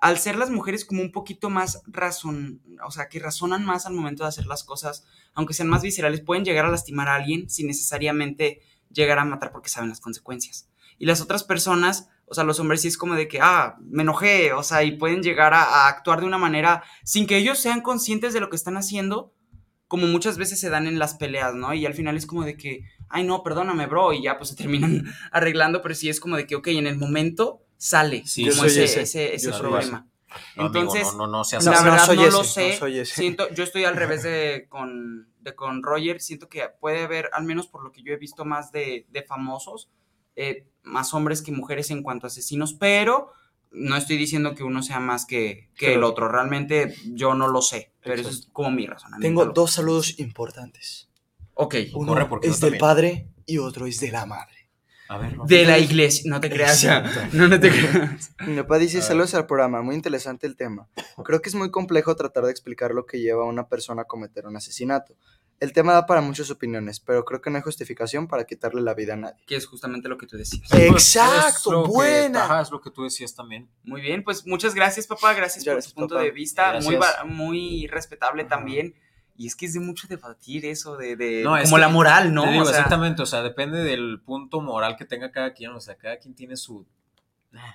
[0.00, 3.92] al ser las mujeres como un poquito más razón, o sea, que razonan más al
[3.92, 7.50] momento de hacer las cosas, aunque sean más viscerales, pueden llegar a lastimar a alguien
[7.50, 10.68] sin necesariamente llegar a matar porque saben las consecuencias.
[10.98, 14.02] Y las otras personas, o sea, los hombres sí es como de que, ah, me
[14.02, 17.82] enojé, o sea, y pueden llegar a, actuar de una manera sin que ellos sean
[17.82, 19.34] conscientes de lo que están haciendo,
[19.86, 21.74] como muchas veces se dan en las peleas, ¿no?
[21.74, 24.56] Y al final es como de que, ay, no, perdóname, bro, y ya pues se
[24.56, 28.64] terminan arreglando, pero sí es como de que, ok, en el momento sale Sí, como
[28.64, 30.06] ese, ese, ese, ese yo soy problema.
[30.54, 33.04] No, amigo, Entonces, no, no, no seas No, la verdad soy no ese, lo sé.
[33.06, 36.20] Siento, yo estoy al revés de con, de con Roger.
[36.20, 39.22] Siento que puede haber, al menos por lo que yo he visto más de, de
[39.22, 39.90] famosos,
[40.36, 43.32] eh, más hombres que mujeres en cuanto a asesinos, pero
[43.72, 46.28] no estoy diciendo que uno sea más que, que el otro.
[46.28, 49.40] Realmente yo no lo sé, pero eso es como mi razonamiento.
[49.42, 51.08] Tengo dos saludos importantes.
[51.54, 51.74] Ok.
[51.94, 52.80] Uno Corre, porque es del también.
[52.80, 54.59] padre y otro es de la madre.
[55.12, 55.36] A ver.
[55.46, 56.22] De la iglesia.
[56.30, 56.84] No te creas.
[56.84, 57.18] Exacto.
[57.32, 58.32] No, no te creas.
[58.46, 59.08] Mi papá dice, A ver.
[59.08, 60.88] saludos al programa, muy interesante el tema.
[61.24, 64.04] Creo que es muy complejo tratar de explicar lo que lleva a una persona a
[64.04, 65.16] cometer un asesinato.
[65.58, 68.94] El tema da para muchas opiniones, pero creo que no hay justificación para quitarle la
[68.94, 69.42] vida a nadie.
[69.46, 70.66] Que es justamente lo que tú decías.
[70.70, 70.80] Pues,
[71.16, 72.44] Exacto, que- buena.
[72.44, 73.68] ajá, es lo que tú decías también.
[73.82, 75.34] Muy bien, pues muchas gracias, papá.
[75.34, 76.24] Gracias Ya, por tu punto papá.
[76.24, 76.80] de vista.
[76.80, 77.00] Muy, Gracias.
[77.20, 78.94] va- muy respetable también.
[79.40, 81.88] Y es que es de mucho debatir eso, de, de No, es como que la
[81.88, 82.44] moral, ¿no?
[82.44, 85.70] Te digo, O sea, exactamente, o sea, depende del punto moral que tenga cada quien,
[85.70, 86.86] o sea, cada quien tiene su...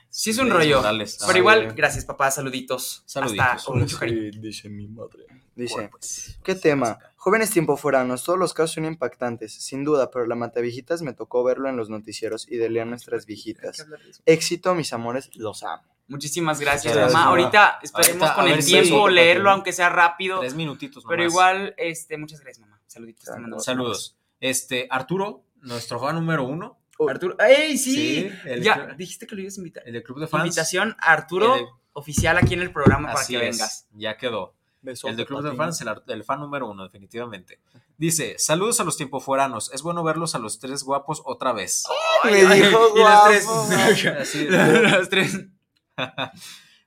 [0.08, 0.78] Sí es un rollo.
[0.78, 1.18] morales.
[1.26, 2.30] Pero igual, gracias, papá.
[2.30, 3.02] Saluditos.
[3.08, 3.46] Saluditos.
[3.48, 4.40] Hasta con mucho cariño.
[4.40, 5.26] dice mi madre.
[5.56, 7.00] Dice, Bueno, pues, ¿qué tema?
[7.16, 11.68] Jóvenes tiempoforanos, todos los casos son impactantes, sin duda, pero la mataviejitas me tocó verlo
[11.68, 13.88] en los noticieros y de leer a nuestras viejitas.
[14.28, 15.95] Éxito, mis amores, los amo.
[16.08, 17.26] Muchísimas gracias, Gracias, mamá.
[17.26, 17.30] mamá.
[17.42, 20.40] Ahorita esperemos Ahorita, con el ver tiempo sí, leerlo, aunque sea rápido.
[20.40, 22.80] Tres minutitos Pero igual, este, muchas gracias, mamá.
[22.86, 23.26] Saluditos.
[23.26, 23.60] te.
[23.60, 24.16] Saludos.
[24.40, 26.80] Este, Arturo, nuestro fan número uno.
[27.10, 27.36] Arturo.
[27.40, 27.94] ¡Ey, sí!
[27.96, 29.84] Sí, el ya, dijiste que lo ibas a invitar.
[29.86, 30.46] El del club de fans.
[30.46, 33.88] Invitación a Arturo El- oficial aquí en el programa para que es, vengas.
[33.92, 34.54] Ya quedó.
[34.82, 37.60] Besote, El del club de fans, el, el fan número uno, definitivamente.
[37.98, 39.72] Dice, saludos a los tiempoforanos.
[39.74, 41.86] Es bueno verlos a los tres guapos otra vez.
[42.24, 43.46] Me dijo y los tres.
[43.46, 43.70] guapo,
[44.22, 44.52] Así es.
[44.92, 45.48] los tres.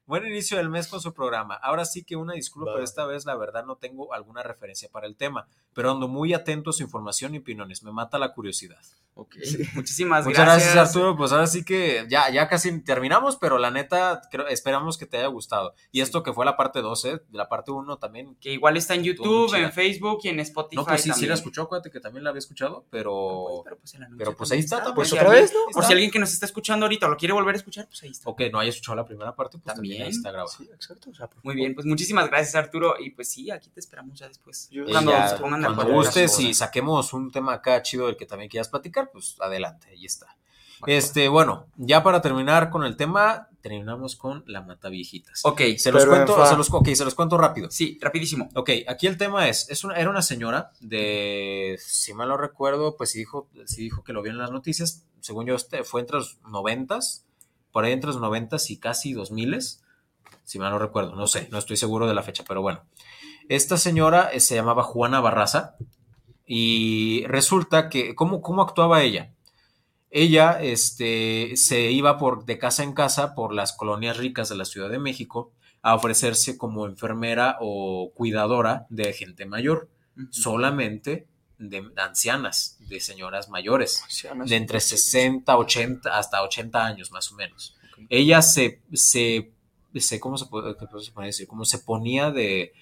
[0.06, 1.54] Buen inicio del mes con su programa.
[1.54, 5.06] Ahora sí que una disculpa, pero esta vez la verdad no tengo alguna referencia para
[5.06, 7.82] el tema, pero ando muy atento a su información y opiniones.
[7.82, 8.80] Me mata la curiosidad.
[9.20, 9.34] Ok,
[9.74, 10.74] muchísimas Muchas gracias.
[10.74, 10.96] gracias.
[10.96, 11.16] Arturo.
[11.16, 15.16] Pues ahora sí que ya, ya casi terminamos, pero la neta creo- esperamos que te
[15.18, 15.74] haya gustado.
[15.90, 18.36] Y esto que fue la parte 12, la parte 1 también.
[18.36, 20.76] Que igual está en YouTube, en Facebook y en Spotify.
[20.76, 21.28] No, pues sí, sí también.
[21.30, 23.62] la escuchó, acuérdate que también la había escuchado, pero...
[23.64, 24.94] Pero pues, el anuncio Pero pues ahí está, también.
[24.94, 25.58] Pues otra vez, ¿no?
[25.72, 28.10] Por si alguien que nos está escuchando ahorita lo quiere volver a escuchar, pues ahí
[28.10, 28.30] está.
[28.30, 30.02] Ok, no haya escuchado la primera parte, pues también, También.
[30.04, 30.48] ahí está grabado.
[30.56, 31.10] Sí, exacto.
[31.10, 32.94] o sea, por Muy bien, pues muchísimas gracias Arturo.
[33.00, 34.68] Y pues sí, aquí te esperamos ya después.
[34.70, 36.02] Yo- cuando ya, se pongan de cuando acuerdo.
[36.02, 40.04] gustes y saquemos un tema acá chido del que también quieras platicar, pues adelante, ahí
[40.04, 40.38] está.
[40.86, 45.40] Este, bueno, ya para terminar con el tema, terminamos con la mata viejitas.
[45.44, 47.70] Ok, Se los cuento, se los, ok, se los cuento rápido.
[47.70, 48.48] sí, rapidísimo.
[48.54, 52.96] Ok, aquí el tema es, es una, era una señora de, si mal no recuerdo,
[52.96, 56.00] pues sí dijo, sí dijo que lo vio en las noticias, según yo este fue
[56.00, 57.26] entre los noventas,
[57.72, 59.82] por ahí entre los noventas y casi dos miles,
[60.44, 62.84] si mal no recuerdo, no sé, no estoy seguro de la fecha, pero bueno.
[63.48, 65.76] Esta señora eh, se llamaba Juana Barraza
[66.48, 69.32] y resulta que, ¿cómo, cómo actuaba ella?
[70.10, 74.64] ella este, se iba por, de casa en casa por las colonias ricas de la
[74.64, 79.88] Ciudad de México a ofrecerse como enfermera o cuidadora de gente mayor,
[80.30, 81.28] solamente
[81.58, 84.48] de ancianas, de señoras mayores, Ancianas.
[84.48, 87.76] de entre 60, 80, hasta 80 años más o menos.
[88.08, 89.52] Ella se, se,
[89.94, 91.46] se ¿cómo se puede, qué se puede decir?
[91.46, 92.72] Como se ponía de,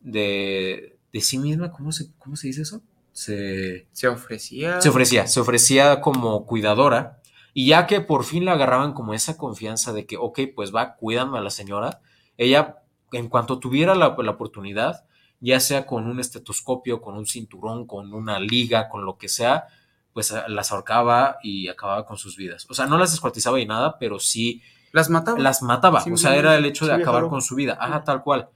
[0.00, 2.82] de, de sí misma, ¿cómo se, cómo se dice eso?
[3.14, 4.80] Se, Se ofrecía.
[4.80, 7.20] se ofrecía, se ofrecía como cuidadora
[7.54, 10.96] y ya que por fin le agarraban como esa confianza de que, ok, pues va,
[10.96, 12.00] cuídame a la señora,
[12.36, 12.78] ella
[13.12, 15.04] en cuanto tuviera la, la oportunidad,
[15.38, 19.66] ya sea con un estetoscopio, con un cinturón, con una liga, con lo que sea,
[20.12, 22.66] pues a- las ahorcaba y acababa con sus vidas.
[22.68, 24.60] O sea, no las descuartizaba y nada, pero sí
[24.90, 25.38] Las mataba.
[25.38, 26.02] las mataba.
[26.12, 27.76] O sea, era el hecho de Sí, acabar con su vida.
[27.80, 28.48] Ajá, tal cual.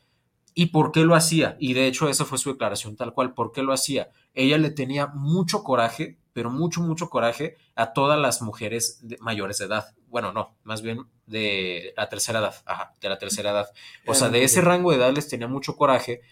[0.61, 1.57] ¿Y por qué lo hacía?
[1.61, 3.33] Y de hecho esa fue su declaración tal cual.
[3.33, 4.11] ¿Por qué lo hacía?
[4.35, 9.59] Ella le tenía mucho coraje, pero mucho, mucho coraje a todas las mujeres de- mayores
[9.59, 9.95] de edad.
[10.09, 12.57] Bueno, no, más bien de la tercera edad.
[12.67, 13.69] Ajá, de la tercera edad.
[14.05, 16.23] O sea, de ese rango de edad les tenía mucho coraje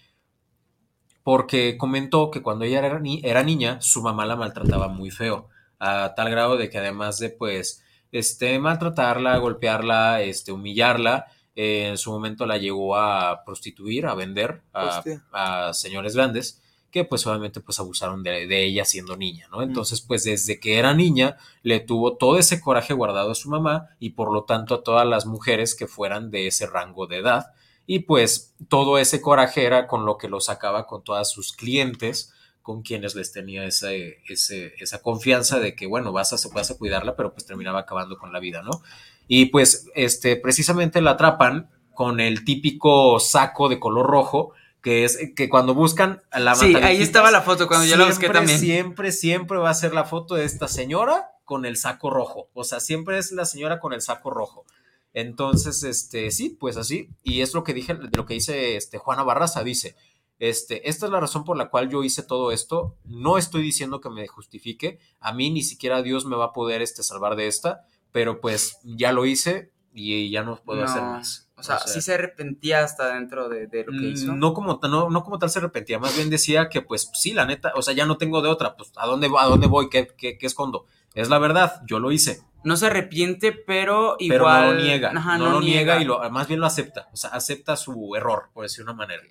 [1.22, 5.48] porque comentó que cuando ella era, era niña, su mamá la maltrataba muy feo,
[5.78, 11.26] a tal grado de que además de, pues, este, maltratarla, golpearla, este, humillarla,
[11.56, 17.26] eh, en su momento la llegó a prostituir, a vender a, señores grandes que pues
[17.26, 19.62] obviamente pues abusaron de, de ella siendo niña, ¿no?
[19.62, 23.88] Entonces pues desde que era niña le tuvo todo ese coraje guardado a su mamá
[23.98, 27.52] y por lo tanto a todas las mujeres que fueran de ese rango de edad
[27.86, 32.32] y pues todo ese coraje era con lo que lo sacaba con todas sus clientes
[32.66, 36.76] con quienes les tenía ese, ese, esa confianza de que, bueno, vas a, vas a
[36.76, 38.82] cuidarla, pero pues terminaba acabando con la vida, ¿no?
[39.28, 44.52] Y pues, este, precisamente la atrapan con el típico saco de color rojo,
[44.82, 48.06] que es que cuando buscan a la Sí, ahí estaba la foto cuando yo la
[48.06, 48.60] busqué también.
[48.60, 52.50] Siempre, siempre va a ser la foto de esta señora con el saco rojo.
[52.52, 54.64] O sea, siempre es la señora con el saco rojo.
[55.12, 57.08] Entonces, este, sí, pues así.
[57.22, 59.96] Y es lo que dije, lo que dice este, Juana Barraza, dice.
[60.38, 62.96] Este, esta es la razón por la cual yo hice todo esto.
[63.04, 64.98] No estoy diciendo que me justifique.
[65.18, 67.86] A mí ni siquiera Dios me va a poder este, salvar de esta.
[68.16, 71.50] Pero pues ya lo hice y ya no puedo hacer más.
[71.54, 74.32] O sea, sí se arrepentía hasta dentro de, de lo que hizo.
[74.32, 77.44] No como, no, no como tal se arrepentía, más bien decía que pues sí, la
[77.44, 79.90] neta, o sea, ya no tengo de otra, pues ¿a dónde, a dónde voy?
[79.90, 80.86] ¿Qué, qué, qué escondo?
[81.12, 84.38] Es la verdad, yo lo hice, No se arrepiente, pero igual.
[84.38, 87.16] pero no lo niega, Ajá, no, lo niega, y lo, más bien lo acepta, o
[87.16, 89.22] sea, acepta su error, por decir una manera.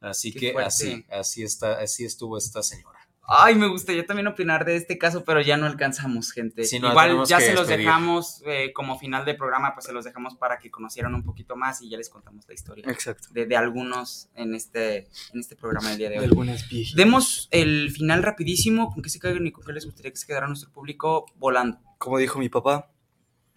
[0.00, 0.68] Así Qué que fuerte.
[0.68, 3.00] así, así está, así estuvo esta señora.
[3.34, 6.64] Ay, me gustaría también opinar de este caso, pero ya no alcanzamos, gente.
[6.64, 10.04] Sí, no, Igual ya se los dejamos eh, como final del programa, pues se los
[10.04, 13.28] dejamos para que conocieran un poquito más y ya les contamos la historia Exacto.
[13.30, 16.26] de, de algunos en este, en este programa del día de De hoy.
[16.26, 16.96] algunas viejitas.
[16.96, 20.26] Demos el final rapidísimo, con qué se caigan y con qué les gustaría que se
[20.26, 21.78] quedara nuestro público volando.
[21.96, 22.90] Como dijo mi papá,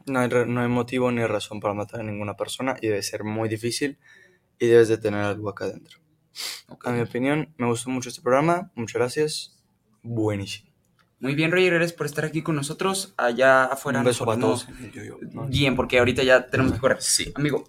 [0.05, 3.23] no hay, no hay motivo ni razón para matar a ninguna persona y debe ser
[3.23, 3.97] muy difícil
[4.57, 5.99] y debes de tener algo acá adentro.
[6.67, 6.87] Ok.
[6.87, 8.71] A mi opinión, me gustó mucho este programa.
[8.75, 9.54] Muchas gracias.
[10.05, 10.69] Buenísimo.
[11.19, 13.13] Muy bien, Roger, gracias por estar aquí con nosotros.
[13.17, 13.99] Allá afuera.
[13.99, 14.67] Un nos beso para todos.
[14.93, 15.47] Yo, yo, no.
[15.47, 17.01] Bien, porque ahorita ya tenemos que correr.
[17.01, 17.31] Sí.
[17.35, 17.63] Amigo,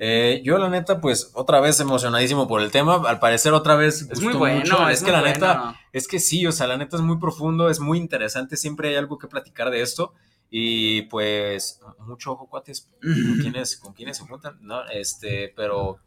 [0.00, 4.08] Eh, yo la neta, pues otra vez emocionadísimo por el tema, al parecer otra vez
[4.10, 4.60] es muy bueno.
[4.60, 4.88] mucho.
[4.88, 5.78] es, es que la neta, bueno.
[5.92, 8.96] Es que sí, o sea, la neta es muy profundo, es muy interesante, siempre hay
[8.96, 10.12] algo que platicar de esto.
[10.50, 14.84] Y pues, mucho ojo, cuates, con quienes, con quienes se juntan, ¿no?
[14.88, 15.98] Este, pero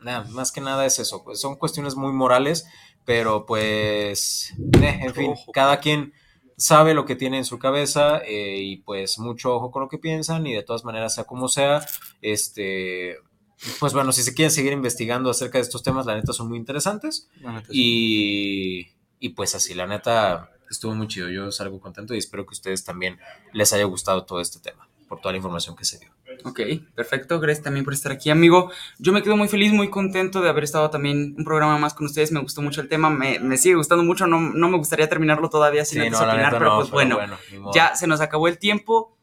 [0.00, 2.66] nada, más que nada es eso, pues son cuestiones muy morales,
[3.06, 4.52] pero pues,
[4.82, 5.52] eh, en fin, Ojo.
[5.52, 6.12] cada quien
[6.58, 9.98] sabe lo que tiene en su cabeza eh, y pues mucho ojo con lo que
[9.98, 11.86] piensan y de todas maneras, sea como sea,
[12.20, 13.16] este,
[13.78, 16.58] pues bueno, si se quieren seguir investigando acerca de estos temas, la neta son muy
[16.58, 17.28] interesantes.
[17.70, 18.88] Y,
[19.20, 21.28] y pues así, la neta estuvo muy chido.
[21.28, 23.18] Yo salgo contento y espero que a ustedes también
[23.52, 26.15] les haya gustado todo este tema, por toda la información que se dio.
[26.44, 26.60] Ok,
[26.94, 27.40] perfecto.
[27.40, 28.70] Gracias también por estar aquí, amigo.
[28.98, 32.06] Yo me quedo muy feliz, muy contento de haber estado también un programa más con
[32.06, 32.32] ustedes.
[32.32, 34.26] Me gustó mucho el tema, me, me sigue gustando mucho.
[34.26, 37.18] No, no me gustaría terminarlo todavía sin antes opinar, pero pues bueno,
[37.58, 37.72] modo.
[37.74, 39.16] ya se nos acabó el tiempo.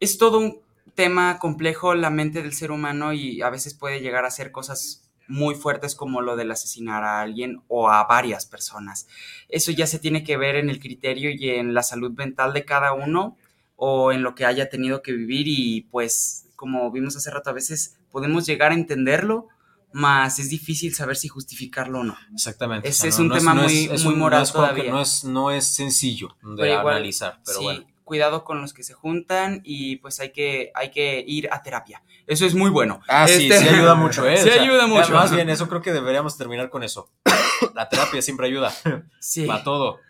[0.00, 0.60] Es todo un
[0.94, 5.08] tema complejo, la mente del ser humano, y a veces puede llegar a hacer cosas
[5.28, 9.06] muy fuertes como lo del asesinar a alguien o a varias personas.
[9.48, 12.64] Eso ya se tiene que ver en el criterio y en la salud mental de
[12.64, 13.36] cada uno
[13.76, 17.52] o en lo que haya tenido que vivir y pues como vimos hace rato a
[17.52, 19.46] veces podemos llegar a entenderlo,
[19.92, 22.16] más es difícil saber si justificarlo o no.
[22.34, 22.88] Exactamente.
[22.88, 24.90] Ese es un tema muy- muy moral no es todavía.
[24.90, 27.84] no, es, no es sencillo de Pero igual, analizar, pero sí, bueno.
[28.02, 32.02] cuidado con los que se juntan y pues hay que, hay que ir a terapia.
[32.26, 33.00] Eso es muy bueno.
[33.08, 34.36] Ah, sí, Este- sí ayuda mucho, ¿eh?
[34.42, 35.12] Sí ayuda mucho.
[35.14, 37.08] Más bien, eso creo que deberíamos terminar con eso.
[37.74, 38.72] La terapia siempre ayuda
[39.20, 39.46] Sí.
[39.46, 40.00] para todo.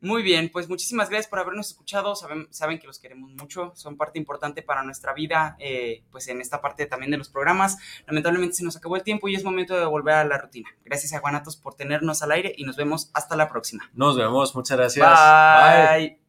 [0.00, 2.14] Muy bien, pues muchísimas gracias por habernos escuchado.
[2.14, 6.40] Saben, saben que los queremos mucho, son parte importante para nuestra vida, eh, pues en
[6.40, 7.78] esta parte también de los programas.
[8.06, 10.68] Lamentablemente se nos acabó el tiempo y es momento de volver a la rutina.
[10.84, 13.90] Gracias a Juanatos por tenernos al aire y nos vemos hasta la próxima.
[13.94, 15.06] Nos vemos, muchas gracias.
[15.06, 16.25] Bye.